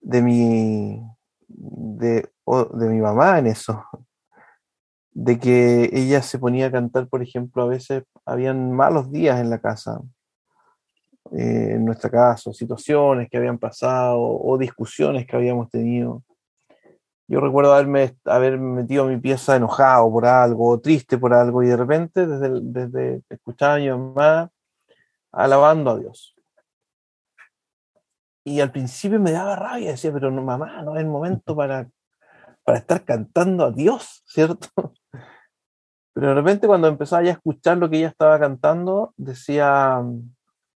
[0.00, 1.00] de mi,
[1.46, 2.28] de,
[2.74, 3.84] de mi mamá en eso,
[5.20, 9.50] de que ella se ponía a cantar, por ejemplo, a veces habían malos días en
[9.50, 10.00] la casa,
[11.32, 16.22] eh, en nuestra casa, situaciones que habían pasado o discusiones que habíamos tenido.
[17.26, 21.76] Yo recuerdo haberme, haber metido mi pieza enojado por algo, triste por algo, y de
[21.76, 24.48] repente, desde, desde escuchar a mi mamá
[25.32, 26.36] alabando a Dios.
[28.44, 31.90] Y al principio me daba rabia, decía, pero no, mamá, no es el momento para,
[32.62, 34.68] para estar cantando a Dios, ¿cierto?
[36.18, 40.02] Pero de repente cuando empezaba ya a escuchar lo que ella estaba cantando, decía,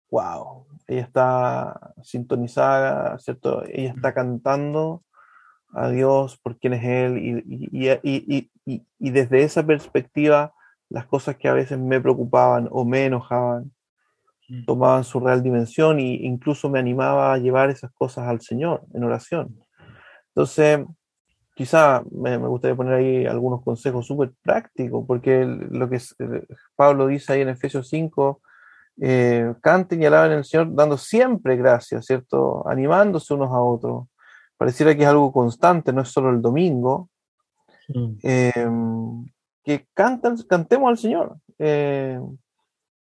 [0.09, 3.65] wow, ella está sintonizada, ¿cierto?
[3.67, 5.03] Ella está cantando
[5.73, 10.53] a Dios por quién es Él y, y, desde esa perspectiva
[10.89, 13.73] las cosas que a veces me preocupaban o me enojaban
[14.49, 14.65] mm.
[14.65, 19.03] tomaban su real dimensión e incluso me animaba a llevar esas cosas al Señor en
[19.03, 19.59] oración.
[20.29, 20.87] Entonces,
[21.63, 27.33] quizá me, gustaría poner ahí algunos consejos súper prácticos, porque lo que eh, Pablo dice
[27.33, 28.41] ahí en Efesios 5,
[29.01, 32.69] eh, canten y alaben al Señor dando siempre gracias, ¿cierto?
[32.69, 34.09] Animándose unos a otros.
[34.57, 37.09] Pareciera que es algo constante, no es solo el domingo.
[37.87, 38.15] Mm.
[38.25, 39.27] Em,
[39.63, 41.37] que canten, cantemos al Señor.
[41.61, 42.21] Eh,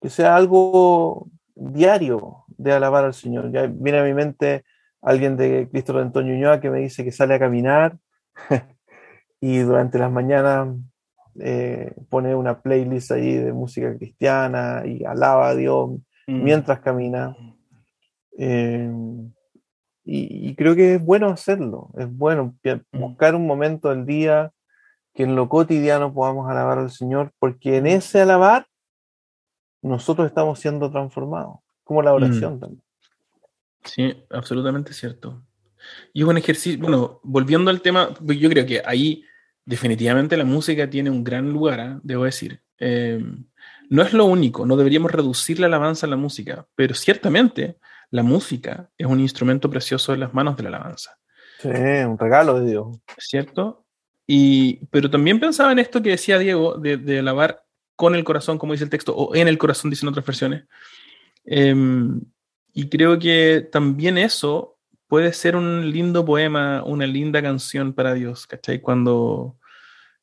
[0.01, 3.53] que sea algo diario de alabar al Señor.
[3.53, 4.65] Ya viene a mi mente
[5.01, 7.97] alguien de Cristo Antonio Ñoa que me dice que sale a caminar
[9.41, 10.69] y durante las mañanas
[11.41, 15.91] eh, pone una playlist ahí de música cristiana y alaba a Dios
[16.27, 16.43] mm.
[16.43, 17.37] mientras camina.
[18.37, 18.91] Eh,
[20.11, 22.99] y, creo que es bueno hacerlo, es bueno mm.
[22.99, 24.53] buscar un momento del día
[25.13, 28.67] que en lo cotidiano podamos alabar al Señor, porque en ese alabar
[29.83, 32.61] nosotros estamos siendo transformados, como la oración mm.
[32.61, 32.83] también.
[33.85, 35.43] Sí, absolutamente cierto.
[36.13, 39.25] Y es un ejercicio, bueno, volviendo al tema, yo creo que ahí
[39.65, 41.99] definitivamente la música tiene un gran lugar, ¿eh?
[42.03, 42.63] debo decir.
[42.79, 43.45] Em,
[43.91, 47.77] no es lo único, no deberíamos reducir la alabanza a la música, pero ciertamente
[48.11, 51.19] la música es un instrumento precioso en las manos de la alabanza.
[51.61, 52.99] Sí, un regalo de Dios.
[53.19, 53.85] ¿Cierto?
[54.27, 57.65] Y, pero también pensaba en esto que decía Diego, de, alabar
[57.97, 60.65] con el corazón, como dice el texto, o en el corazón, dicen otras versiones.
[61.45, 62.21] Em,
[62.73, 64.78] y creo que también eso
[65.09, 68.81] puede ser un lindo poema, una linda canción para Dios, ¿cachai?
[68.81, 69.57] Cuando...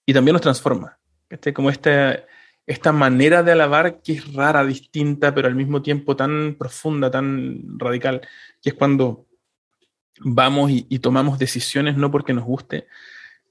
[0.05, 1.51] Y también nos transforma, ¿cachai?
[1.51, 2.23] Como esta,
[2.67, 7.79] esta manera de alabar que es rara, distinta, pero al mismo tiempo tan profunda, tan
[7.79, 8.21] radical,
[8.61, 9.25] que es cuando
[10.19, 12.87] vamos y, tomamos decisiones no porque nos guste,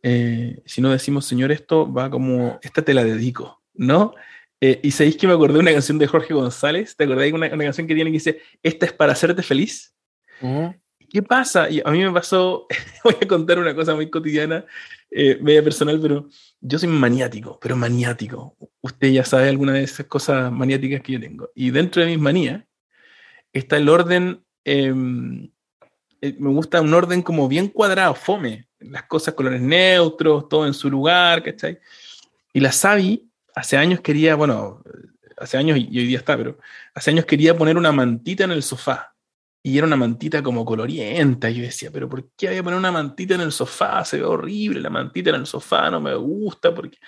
[0.03, 4.15] eh, sino decimos, Señor, esto va como, esta te la dedico, ¿no?
[4.61, 7.49] Eh, y sabéis que me acordé de una canción de Jorge González, ¿te acordáis una,
[7.49, 9.95] una, canción que tiene que dice, esta es para hacerte feliz?
[11.15, 11.71] ¿Qué pasa?
[11.71, 12.67] Y a mí me pasó,
[13.05, 14.65] voy a contar una cosa muy cotidiana,
[15.13, 16.29] eh, media personal, pero
[16.61, 18.57] yo soy maniático, pero maniático.
[18.81, 21.51] Usted ya sabe alguna de esas cosas maniáticas que yo tengo.
[21.55, 22.65] Y dentro de mis manías
[23.53, 25.53] está el orden, em,
[26.21, 30.75] eh, me gusta un orden como bien cuadrado, fome, las cosas colores neutros, todo en
[30.75, 31.79] su lugar, ¿cachai?
[32.53, 34.83] Y la Sabi hace años quería, bueno,
[35.37, 36.59] hace años y hoy día está, pero
[36.93, 39.14] hace años quería poner una mantita en el sofá
[39.67, 41.49] y era una mantita como colorienta.
[41.49, 44.05] Y yo decía, pero ¿por qué voy a poner una mantita en el sofá?
[44.05, 46.75] Se ve horrible, la mantita en el sofá no me gusta.
[46.75, 46.99] Porque...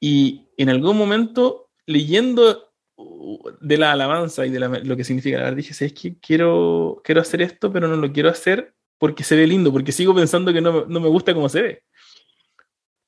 [0.00, 5.54] Y en algún momento, leyendo uh, de la alabanza y de lo que significa alabar,
[5.54, 6.18] dije, ¿sabes qué?
[6.18, 10.12] Quiero, quiero hacer esto, pero no lo quiero hacer porque se ve lindo, porque sigo
[10.12, 11.84] pensando que no, no me gusta cómo se ve.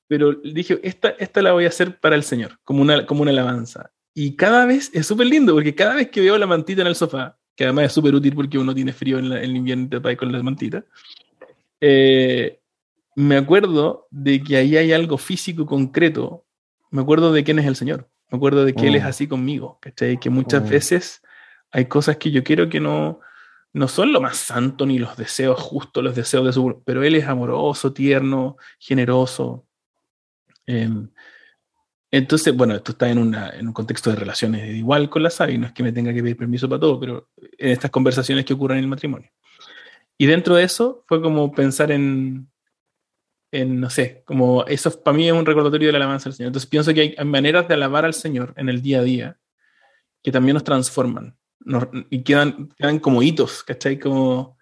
[0.07, 3.33] Pero dije, esta, esta la voy a hacer para el Señor, como una, como una
[3.33, 3.91] alabanza.
[4.15, 6.95] Y cada vez es súper lindo, porque cada vez que veo la mantita en el
[6.95, 10.17] sofá, que además es súper útil porque uno tiene frío en, el invierno de país
[10.17, 10.83] con las mantitas.
[11.79, 12.59] Eh,
[13.17, 16.47] me acuerdo de que ahí hay algo físico concreto.
[16.91, 18.09] Me acuerdo de quién es el Señor.
[18.31, 19.07] Me acuerdo de que Él es mm.
[19.07, 19.77] así conmigo.
[19.79, 20.19] ¿cachai?
[20.19, 20.69] Que muchas mm.
[20.71, 21.23] veces
[21.71, 23.21] hay cosas que yo quiero que no,
[23.75, 26.83] no son lo más santo ni los deseos justos, los deseos de su.
[26.87, 29.67] Pero Él es amoroso, tierno, generoso.
[30.65, 31.11] Em,
[32.13, 35.73] entonces, bueno, esto está en, un contexto de relaciones igual con la SABI, no es
[35.73, 38.85] que me tenga que pedir permiso para todo, pero en estas conversaciones que ocurren en
[38.85, 39.31] el matrimonio.
[40.19, 42.51] Y dentro de eso fue como pensar en,
[43.53, 46.49] en no sé, como eso para mí es un recordatorio de la alabanza al Señor.
[46.49, 49.39] Entonces pienso que hay, maneras de alabar al Señor en el día a día
[50.23, 51.39] que también nos transforman
[52.11, 53.99] y quedan, quedan como hitos, ¿cachai?
[53.99, 54.59] Como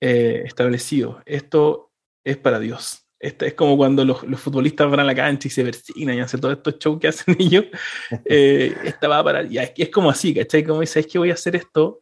[0.00, 1.22] eh, establecidos.
[1.26, 1.92] Esto
[2.24, 5.62] es para Dios este, es como cuando los, futbolistas van a la cancha y se
[5.62, 7.66] persignan y hacen todos estos shows que hacen ellos.
[8.24, 9.50] Eh, esta va a parar.
[9.50, 10.64] Y es, es como así, ¿cachai?
[10.64, 12.00] Como dice, es que voy a hacer esto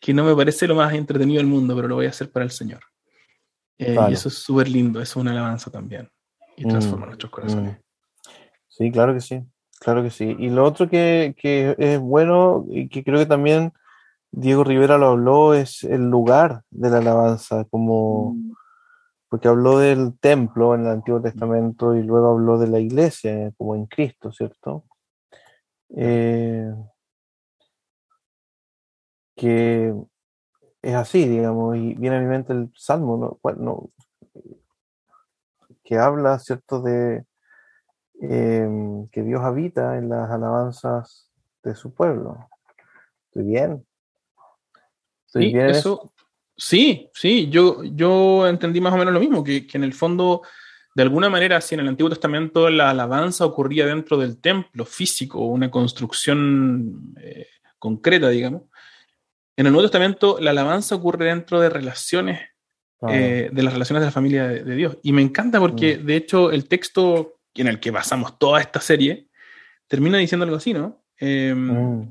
[0.00, 2.46] que no me parece lo más entretenido del mundo, pero lo voy a hacer para
[2.46, 2.80] el Señor.
[3.76, 6.08] Eh, y eso es súper lindo, eso es una alabanza también.
[6.56, 7.76] Y mm, transforma nuestros corazones.
[7.76, 8.30] Mm.
[8.66, 9.42] Sí, claro que sí,
[9.80, 10.34] claro que sí.
[10.38, 13.74] Y lo otro que, que, es bueno y que creo que también
[14.30, 18.63] Diego Rivera lo habló, es el lugar de la alabanza, como Mm.
[19.34, 23.74] Porque habló del templo en el Antiguo Testamento y luego habló de la iglesia, como
[23.74, 24.84] en Cristo, ¿cierto?
[25.88, 26.72] Eh,
[29.34, 29.92] que
[30.82, 33.90] es así, digamos, y viene a mi mente el Salmo, ¿no?
[35.82, 37.24] Que habla, ¿cierto?, de
[38.20, 41.28] em, que Dios habita en las alabanzas
[41.64, 42.38] de su pueblo.
[43.30, 43.84] ¿Estoy bien?
[45.26, 46.12] ¿Estoy Sí, bien en eso,
[46.56, 50.42] sí, sí, yo, yo entendí más o menos lo mismo, que, que en el fondo,
[50.94, 55.46] de alguna manera, si en el Antiguo Testamento la alabanza ocurría dentro del templo físico,
[55.46, 57.46] una construcción eh,
[57.78, 58.62] concreta, digamos,
[59.56, 62.40] en el Nuevo Testamento la alabanza ocurre dentro de relaciones,
[63.06, 64.98] Ah, eh, de las relaciones de la familia de, de Dios.
[65.02, 69.28] Y me encanta porque, de hecho, el texto en el que basamos toda esta serie
[69.86, 71.04] termina diciendo algo así, ¿no?
[71.20, 72.02] Eh, mm,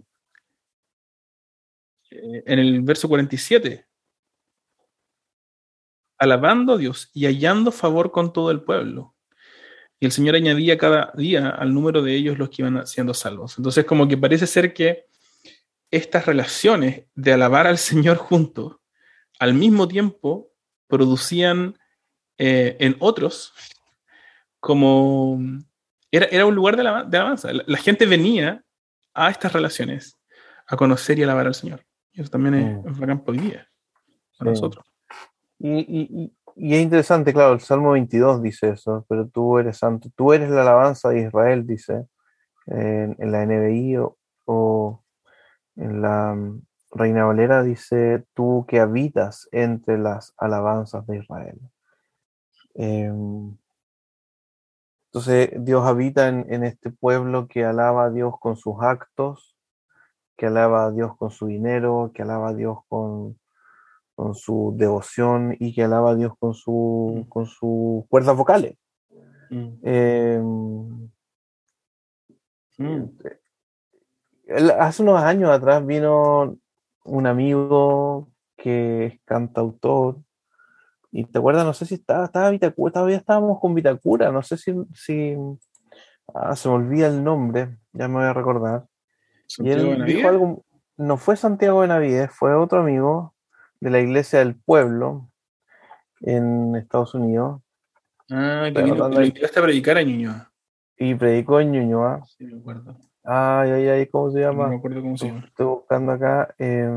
[2.11, 3.87] eh, en el verso 47,
[6.23, 9.15] alabando a Dios y hallando favor con todo el pueblo.
[9.99, 13.57] Y el Señor añadía cada día al número de ellos los que iban siendo salvos.
[13.57, 15.05] Entonces, como que parece ser que
[15.91, 18.77] estas relaciones de alabar al Señor juntos,
[19.39, 20.51] al mismo tiempo,
[20.87, 21.77] producían
[22.37, 23.53] eh, en otros
[24.59, 25.39] como...
[26.11, 27.51] Era, era un lugar de, alaba- de alabanza.
[27.53, 28.63] La, la gente venía
[29.13, 30.17] a estas relaciones
[30.67, 31.83] a conocer y alabar al Señor.
[32.11, 32.87] Y eso también es, Mm.
[32.89, 33.67] es bacán por hoy día,
[34.37, 34.61] para Sí.
[34.61, 34.85] nosotros.
[35.63, 40.33] Y, y- es interesante, claro, el Salmo 22 dice eso, pero tú eres santo, tú
[40.33, 42.05] eres la alabanza de Israel, dice
[42.67, 43.97] en, la NBI
[44.45, 45.03] o,
[45.77, 46.61] en la mm,
[46.91, 51.59] Reina Valera dice tú que habitas entre las alabanzas de Israel.
[52.75, 53.55] Em,
[55.07, 59.55] entonces Dios habita en este pueblo que alaba a Dios con sus actos,
[60.37, 63.37] que alaba a Dios con su dinero, que alaba a Dios con,
[64.15, 67.29] con su devoción y que alaba a Dios con su Mm.
[67.29, 68.75] con sus cuerdas vocales.
[69.49, 69.67] Mm.
[69.83, 71.09] Em,
[72.77, 73.03] Mm.
[74.79, 76.57] hace unos años atrás vino
[77.05, 80.17] un amigo que es cantautor
[81.11, 84.57] y te acuerdas, no sé si estaba, estaba Vitacura, todavía estábamos con Vitacura, no sé
[84.57, 85.37] si, si
[86.33, 88.85] ah, se me olvida el nombre, ya me voy a recordar.
[89.59, 90.15] Y él Benavides.
[90.15, 90.65] dijo algo,
[90.97, 93.35] no fue Santiago Benavides, fue otro amigo
[93.83, 95.29] de la iglesia del pueblo
[96.21, 97.61] en Estados Unidos
[98.31, 100.49] Ah, que vino, lo invitaste a predicar a Ñuñoa.
[100.97, 102.23] y predicó en Ñuñoa.
[102.25, 102.95] Sí, me acuerdo.
[103.25, 104.69] Ay, ay, ay, ¿cómo se No llama?
[104.69, 105.45] me acuerdo cómo se llama.
[105.45, 106.55] Estoy buscando acá.
[106.57, 106.89] eh,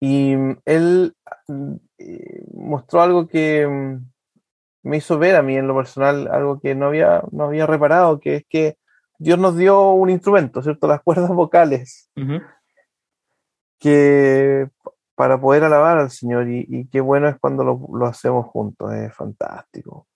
[0.00, 0.32] y
[0.64, 1.14] él
[1.48, 6.58] mm, eh, mostró algo que mm, me hizo ver a mí en lo personal, algo
[6.60, 8.78] que no había, no había reparado, que es que
[9.18, 10.88] Dios nos dio un instrumento, ¿cierto?
[10.88, 12.10] Las cuerdas vocales,
[13.78, 14.68] que
[15.14, 18.92] para poder alabar al Señor, y, y qué bueno es cuando lo, lo hacemos juntos,
[18.92, 20.06] es fantástico.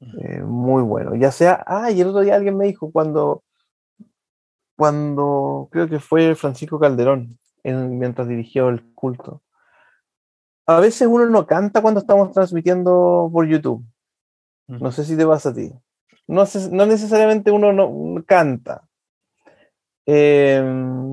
[0.00, 1.14] Eh, muy bueno.
[1.14, 3.44] Ya sea, ah, y el otro día alguien me dijo cuando,
[4.76, 9.42] cuando creo que fue Francisco Calderón, en- mientras dirigió el culto.
[10.66, 13.84] A veces uno no canta cuando estamos transmitiendo por YouTube.
[14.68, 15.72] No sé si te pasa a ti.
[16.26, 18.84] No, no necesariamente uno no uno canta.
[20.06, 20.62] Eh,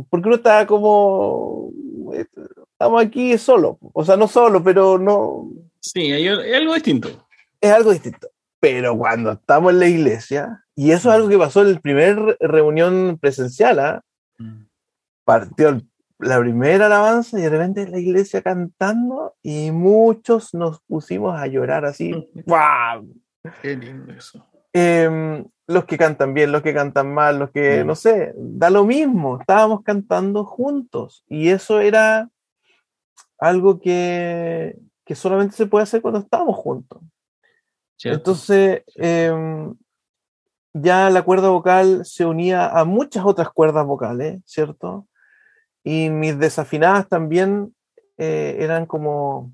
[0.09, 1.70] porque uno está como.
[2.14, 2.26] Eh,
[2.72, 3.78] Estamos aquí solo.
[3.93, 5.49] O sea, no solo, pero no.
[5.80, 7.10] Sí, hay, hay algo distinto.
[7.62, 8.30] es algo distinto.
[8.62, 12.36] Pero cuando estamos en la iglesia, y eso es algo que pasó en la primera
[12.41, 14.01] reunión presencial, ¿ah?
[15.24, 15.88] partió el-
[16.20, 21.86] la primera alabanza y de repente la iglesia cantando y muchos nos pusimos a llorar
[21.86, 22.30] así.
[22.45, 23.07] ¡guau!
[23.62, 24.45] Qué lindo eso.
[24.74, 27.88] Em, los que cantan bien, los que cantan mal, los que, Mm.
[27.88, 32.28] no sé, da lo mismo, estábamos cantando juntos y eso era
[33.38, 37.01] algo que, que solamente se puede hacer cuando estamos juntos.
[37.97, 38.17] ¿cierto?
[38.17, 39.76] Entonces, em,
[40.74, 45.05] ya la cuerda vocal se unía a muchas otras cuerdas vocales, ¿cierto?
[45.84, 47.76] Y mis desafinadas también
[48.17, 49.53] eh, eran como,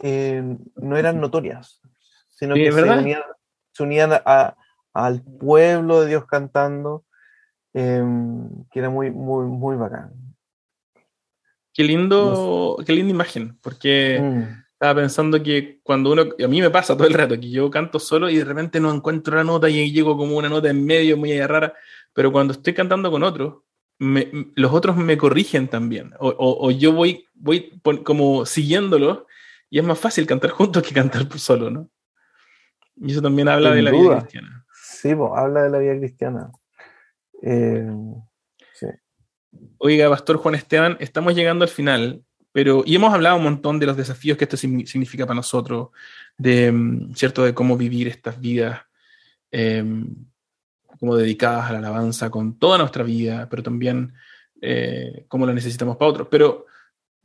[0.00, 1.80] eh, no eran notorias,
[2.28, 3.22] sino Sí, que se unían,
[3.72, 4.56] se unían a-
[4.94, 7.04] al pueblo de Dios cantando,
[7.74, 10.12] em, que era muy, muy, muy bacán.
[11.72, 14.42] Qué lindo, qué linda imagen, porque Mm,
[14.74, 17.98] estaba pensando que cuando uno, a mí me pasa todo el rato, que yo canto
[17.98, 21.16] solo y de repente no encuentro la nota y llego como una nota en medio
[21.16, 21.74] muy rara,
[22.12, 23.62] pero cuando estoy cantando con otros,
[23.98, 27.72] me- los otros me corrigen también, o, o- o yo voy, voy
[28.04, 29.24] como siguiéndolos
[29.68, 31.88] y es más fácil cantar juntos que cantar solo, ¿no?
[32.96, 34.00] Y eso también habla Sin de la duda.
[34.02, 34.63] vida cristiana.
[35.08, 36.50] Sí, habla de la vida cristiana.
[37.42, 38.86] Sí.
[39.78, 43.86] Oiga, Pastor Juan Esteban, estamos llegando al final, pero y hemos hablado un montón de
[43.86, 45.88] los desafíos que esto significa para nosotros,
[46.38, 48.80] de mm, cierto de cómo vivir estas vidas
[49.50, 50.06] em,
[50.98, 54.14] como dedicadas a la alabanza con toda nuestra vida, pero también
[54.62, 56.28] eh, cómo la necesitamos para otros.
[56.30, 56.66] Pero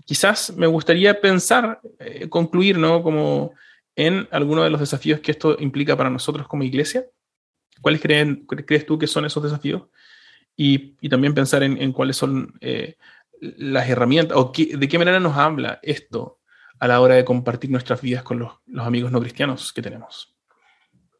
[0.06, 3.02] quizás me gustaría pensar, eh, concluir, ¿no?
[3.02, 3.54] Como
[3.96, 7.06] en alguno de los desafíos que esto implica para nosotros como iglesia.
[7.82, 9.84] ¿Cuáles creen, crees tú que son esos desafíos?
[10.56, 12.98] Y, también pensar en, cuáles son eh,
[13.40, 16.40] las herramientas o de qué manera nos habla esto
[16.80, 20.36] a la hora de compartir nuestras vidas con los, amigos no cristianos que tenemos.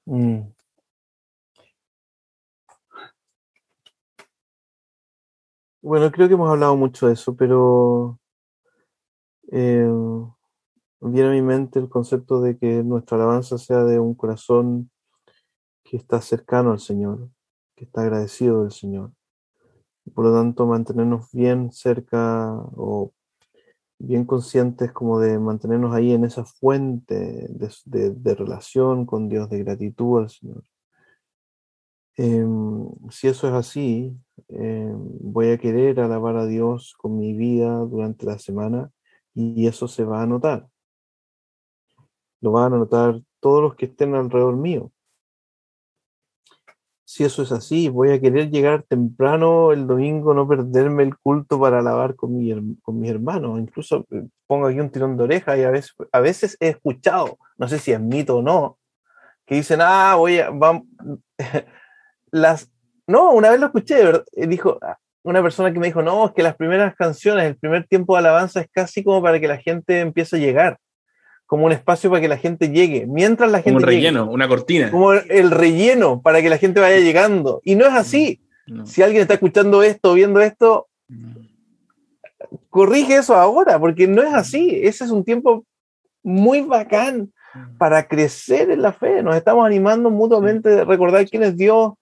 [0.06, 0.42] Mm.
[5.82, 8.20] Bueno, creo que hemos hablado mucho de eso, pero
[9.52, 9.90] eh,
[11.00, 14.92] viene a mi mente el concepto de que nuestra alabanza sea de un corazón
[15.90, 17.30] que está cercano al Señor,
[17.76, 19.12] que está agradecido del Señor.
[20.14, 23.14] por lo tanto, mantenernos bien cerca o
[24.00, 30.20] bien conscientes como de mantenernos ahí en esa fuente de relación con Dios, de gratitud
[30.20, 30.64] al Señor.
[32.18, 34.16] Em, si eso es así,
[34.48, 38.92] em, voy a querer alabar a Dios con mi vida durante la semana
[39.34, 40.68] y eso se va a notar.
[42.42, 44.92] Lo van a notar todos los que estén alrededor mío.
[47.12, 51.60] Si eso es así, voy a querer llegar temprano el domingo, no perderme el culto
[51.60, 52.54] para alabar con, mi,
[52.84, 53.60] con mis hermanos.
[53.60, 57.40] Incluso eh, pongo aquí un tirón de oreja y a veces, a veces he escuchado,
[57.58, 58.78] no sé si es mito o no,
[59.48, 60.52] que dicen, ah, voy a,
[62.32, 62.72] las...
[63.08, 64.04] No, una vez lo escuché,
[64.48, 67.88] dijo ah, una persona que me dijo, no, es que las primeras canciones, el primer
[67.88, 70.78] tiempo de alabanza es casi como para que la gente empiece a llegar,
[71.50, 73.72] como un espacio para que la gente llegue, mientras la gente...
[73.72, 74.92] Como un relleno, una cortina.
[74.92, 77.60] Como el relleno para que la gente vaya llegando.
[77.64, 78.40] Y no es así.
[78.86, 80.90] Si alguien está escuchando esto, viendo esto,
[82.70, 84.80] corrige eso ahora, porque no es así.
[84.84, 85.66] Ese es un tiempo
[86.22, 87.34] muy bacán
[87.80, 89.24] para crecer en la fe.
[89.24, 91.94] Nos estamos animando mutuamente a recordar quién es Dios,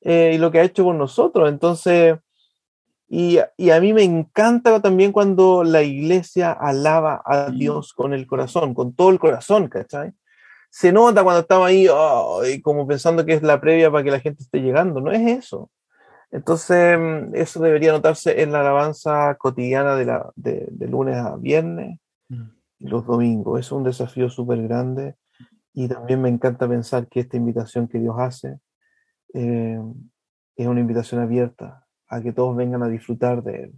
[0.00, 1.48] eh, y lo que ha hecho con nosotros.
[1.48, 2.16] Entonces,
[3.08, 8.26] y, y, a mí me encanta también cuando la iglesia alaba a Dios con el
[8.26, 10.12] corazón, con todo el corazón, ¿cachai?
[10.70, 11.88] Se nota cuando estamos ahí
[12.62, 15.70] como pensando que es la previa para que la gente esté llegando, no es eso.
[16.32, 16.98] Entonces,
[17.34, 22.48] eso debería notarse en la alabanza cotidiana de, la, de, lunes a viernes mm.
[22.80, 23.60] y los domingos.
[23.60, 25.14] Es un desafío súper grande
[25.72, 28.58] y también me encanta pensar que esta invitación que Dios hace
[29.32, 29.80] eh,
[30.56, 33.74] es una invitación abierta a que todos vengan a disfrutar de Él.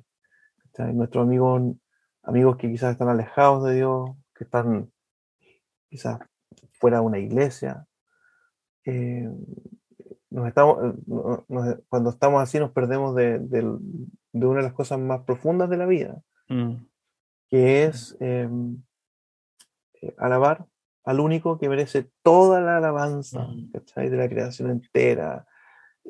[0.95, 1.77] Nuestros amigos,
[2.23, 4.91] amigos que quizás están alejados de Dios, que están
[5.89, 6.21] quizás
[6.73, 7.87] fuera de una iglesia,
[8.85, 9.29] eh,
[10.31, 10.95] nos estamos,
[11.89, 13.39] cuando estamos así nos perdemos de,
[14.33, 16.75] una de las cosas más profundas de la vida, mm.
[17.49, 18.83] que es em,
[20.01, 20.67] eh, alabar
[21.05, 23.47] al único que merece toda la alabanza
[23.97, 25.47] de la creación entera.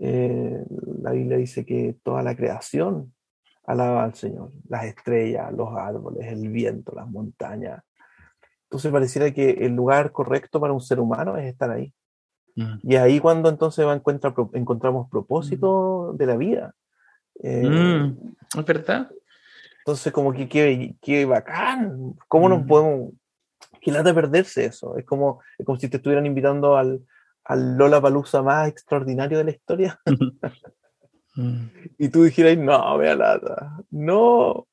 [0.00, 0.64] Eh,
[1.02, 3.12] la Biblia dice que toda la creación
[3.64, 7.82] alaba al Señor, las estrellas, los árboles, el viento, las montañas.
[8.64, 11.92] Entonces pareciera que el lugar correcto para un ser humano es estar ahí.
[12.82, 16.74] Y ahí cuando entonces va encuentra, encontramos propósito de la vida.
[17.40, 19.08] Eh, mm, ¿Es verdad?
[19.78, 23.12] Entonces como que qué, bacán, ¿cómo nos podemos
[23.80, 24.96] que de perderse eso.
[24.96, 27.00] Es como, como si te estuvieran invitando al,
[27.48, 30.00] al Lola Palusa más extraordinario de la historia.
[31.98, 34.68] y tú dijeras, no, vea lata, no,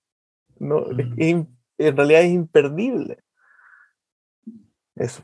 [0.60, 1.48] no, en
[1.78, 3.24] realidad es imperdible.
[4.96, 5.24] Eso.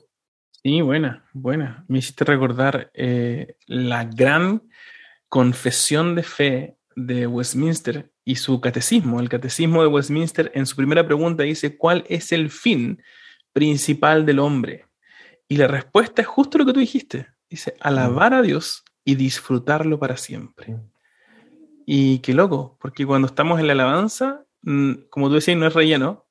[0.64, 1.84] Sí, buena, buena.
[1.88, 4.64] Me hiciste recordar eh, la gran
[5.28, 9.20] confesión de fe de Westminster y su catecismo.
[9.20, 13.02] El catecismo de Westminster en su primera pregunta dice, ¿cuál es el fin
[13.52, 14.86] principal del hombre?
[15.50, 17.28] Y la respuesta es justo lo que tú dijiste.
[17.52, 20.80] Dice, alabar a Dios y disfrutarlo para siempre.
[21.86, 25.74] Y qué loco, porque cuando estamos en la alabanza, mm, como tú decías, no es
[25.74, 26.26] relleno,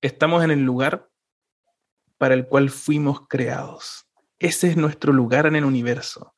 [0.00, 1.10] estamos en el lugar
[2.16, 4.08] para el cual fuimos creados.
[4.38, 6.34] Ese es nuestro lugar en el universo.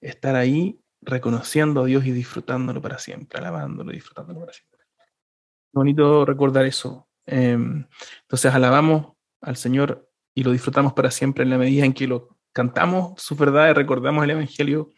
[0.00, 4.80] Estar ahí reconociendo a Dios y disfrutándolo para siempre, alabándolo y disfrutándolo para siempre.
[5.74, 7.10] Bonito recordar eso.
[7.26, 7.86] Em,
[8.22, 9.12] entonces alabamos
[9.42, 13.36] al Señor y lo disfrutamos para siempre en la medida en que lo cantamos su
[13.36, 14.90] verdad y recordamos el Evangelio,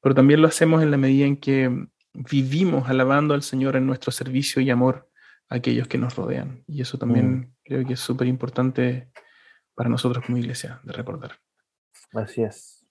[0.00, 4.12] pero también lo hacemos en la medida en que vivimos alabando al Señor en nuestro
[4.12, 5.10] servicio y amor
[5.48, 6.62] a aquellos que nos rodean.
[6.68, 7.54] Y eso también mm.
[7.64, 9.10] creo que es súper importante
[9.74, 11.32] para nosotros como iglesia de recordar.
[12.12, 12.86] Así es.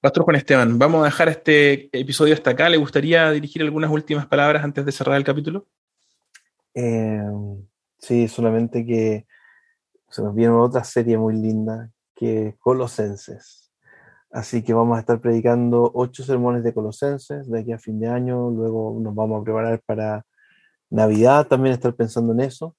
[0.00, 2.68] Pastor Juan Esteban, vamos a dejar este episodio hasta acá.
[2.68, 5.66] ¿Le gustaría dirigir algunas últimas palabras antes de cerrar el capítulo?
[6.74, 7.24] Eh,
[7.98, 9.26] sí, solamente que
[10.10, 11.90] se nos viene otra serie muy linda
[12.22, 13.72] que es Colosenses.
[14.30, 18.06] Así que vamos a estar predicando ocho sermones de Colosenses de aquí a fin de
[18.06, 18.48] año.
[18.48, 20.24] Luego nos vamos a preparar para
[20.88, 22.76] Navidad, también estar pensando en eso.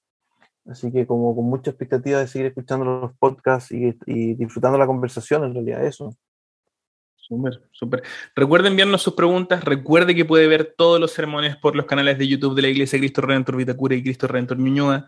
[0.65, 4.87] Así que como con mucha expectativa de seguir escuchando los podcasts y, y disfrutando la
[4.87, 6.15] conversación, en realidad eso.
[7.17, 8.03] Súper, súper.
[8.37, 9.65] Recuerde enviarnos sus preguntas.
[9.65, 12.97] Recuerde que puede ver todos los sermones por los canales de YouTube de la Iglesia
[12.97, 15.05] Cristo Redentor Vitacura y Cristo Redentor Ñuñoa.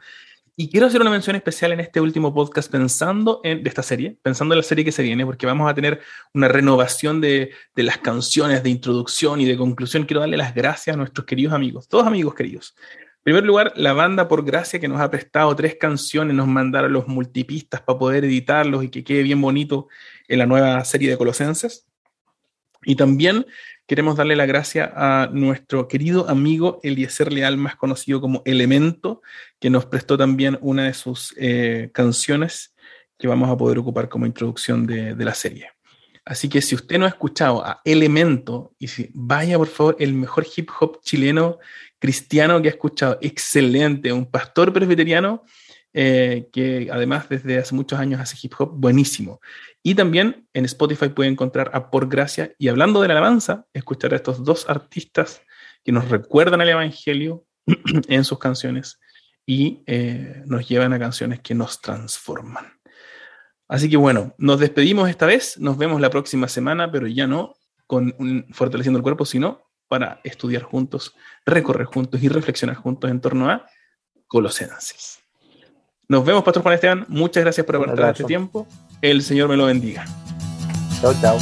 [0.58, 4.18] Y quiero hacer una mención especial en este último podcast pensando en de esta serie,
[4.22, 6.00] pensando en la serie que se viene, porque vamos a tener
[6.34, 10.06] una renovación de, de las canciones de introducción y de conclusión.
[10.06, 12.74] Quiero darle las gracias a nuestros queridos amigos, todos amigos queridos.
[12.80, 16.94] En primer lugar, la banda por gracia que nos ha prestado tres canciones, nos mandaron
[16.94, 19.90] los multipistas para poder editarlos y que quede bien bonito
[20.30, 21.86] en la nueva serie de Colosenses.
[22.86, 23.46] Y también
[23.88, 29.22] queremos darle la gracia a nuestro querido amigo Eliezer Leal, más conocido como Elemento,
[29.60, 32.74] que nos prestó también una de sus eh, canciones
[33.18, 35.70] que vamos a poder ocupar como introducción de, de, la serie.
[36.26, 40.14] Así que si usted no ha escuchado a Elemento, y si vaya por favor, el
[40.14, 41.60] mejor hip hop chileno
[42.00, 45.44] cristiano que ha escuchado, excelente, un pastor presbiteriano
[45.98, 49.40] eh, que además desde hace muchos años hace hip hop buenísimo.
[49.82, 52.54] Y también en Spotify puede encontrar a Por Gracia.
[52.60, 55.42] Y hablando de la alabanza, escuchar a estos dos artistas
[55.86, 57.46] que nos recuerdan el Evangelio
[58.10, 59.00] en sus canciones
[59.46, 62.74] y eh, nos llevan a canciones que nos transforman.
[63.70, 67.54] Así que bueno, nos despedimos esta vez, nos vemos la próxima semana, pero ya no
[67.88, 71.16] con un fortaleciendo el cuerpo, sino para estudiar juntos,
[71.46, 73.66] recorrer juntos y reflexionar juntos en torno a
[74.28, 75.25] Colosenses.
[76.08, 77.06] Nos vemos, Pastor Juan Esteban.
[77.08, 78.68] Muchas gracias por apartar este tiempo.
[79.02, 80.06] El Señor me lo bendiga.
[81.02, 81.38] Chao, chao.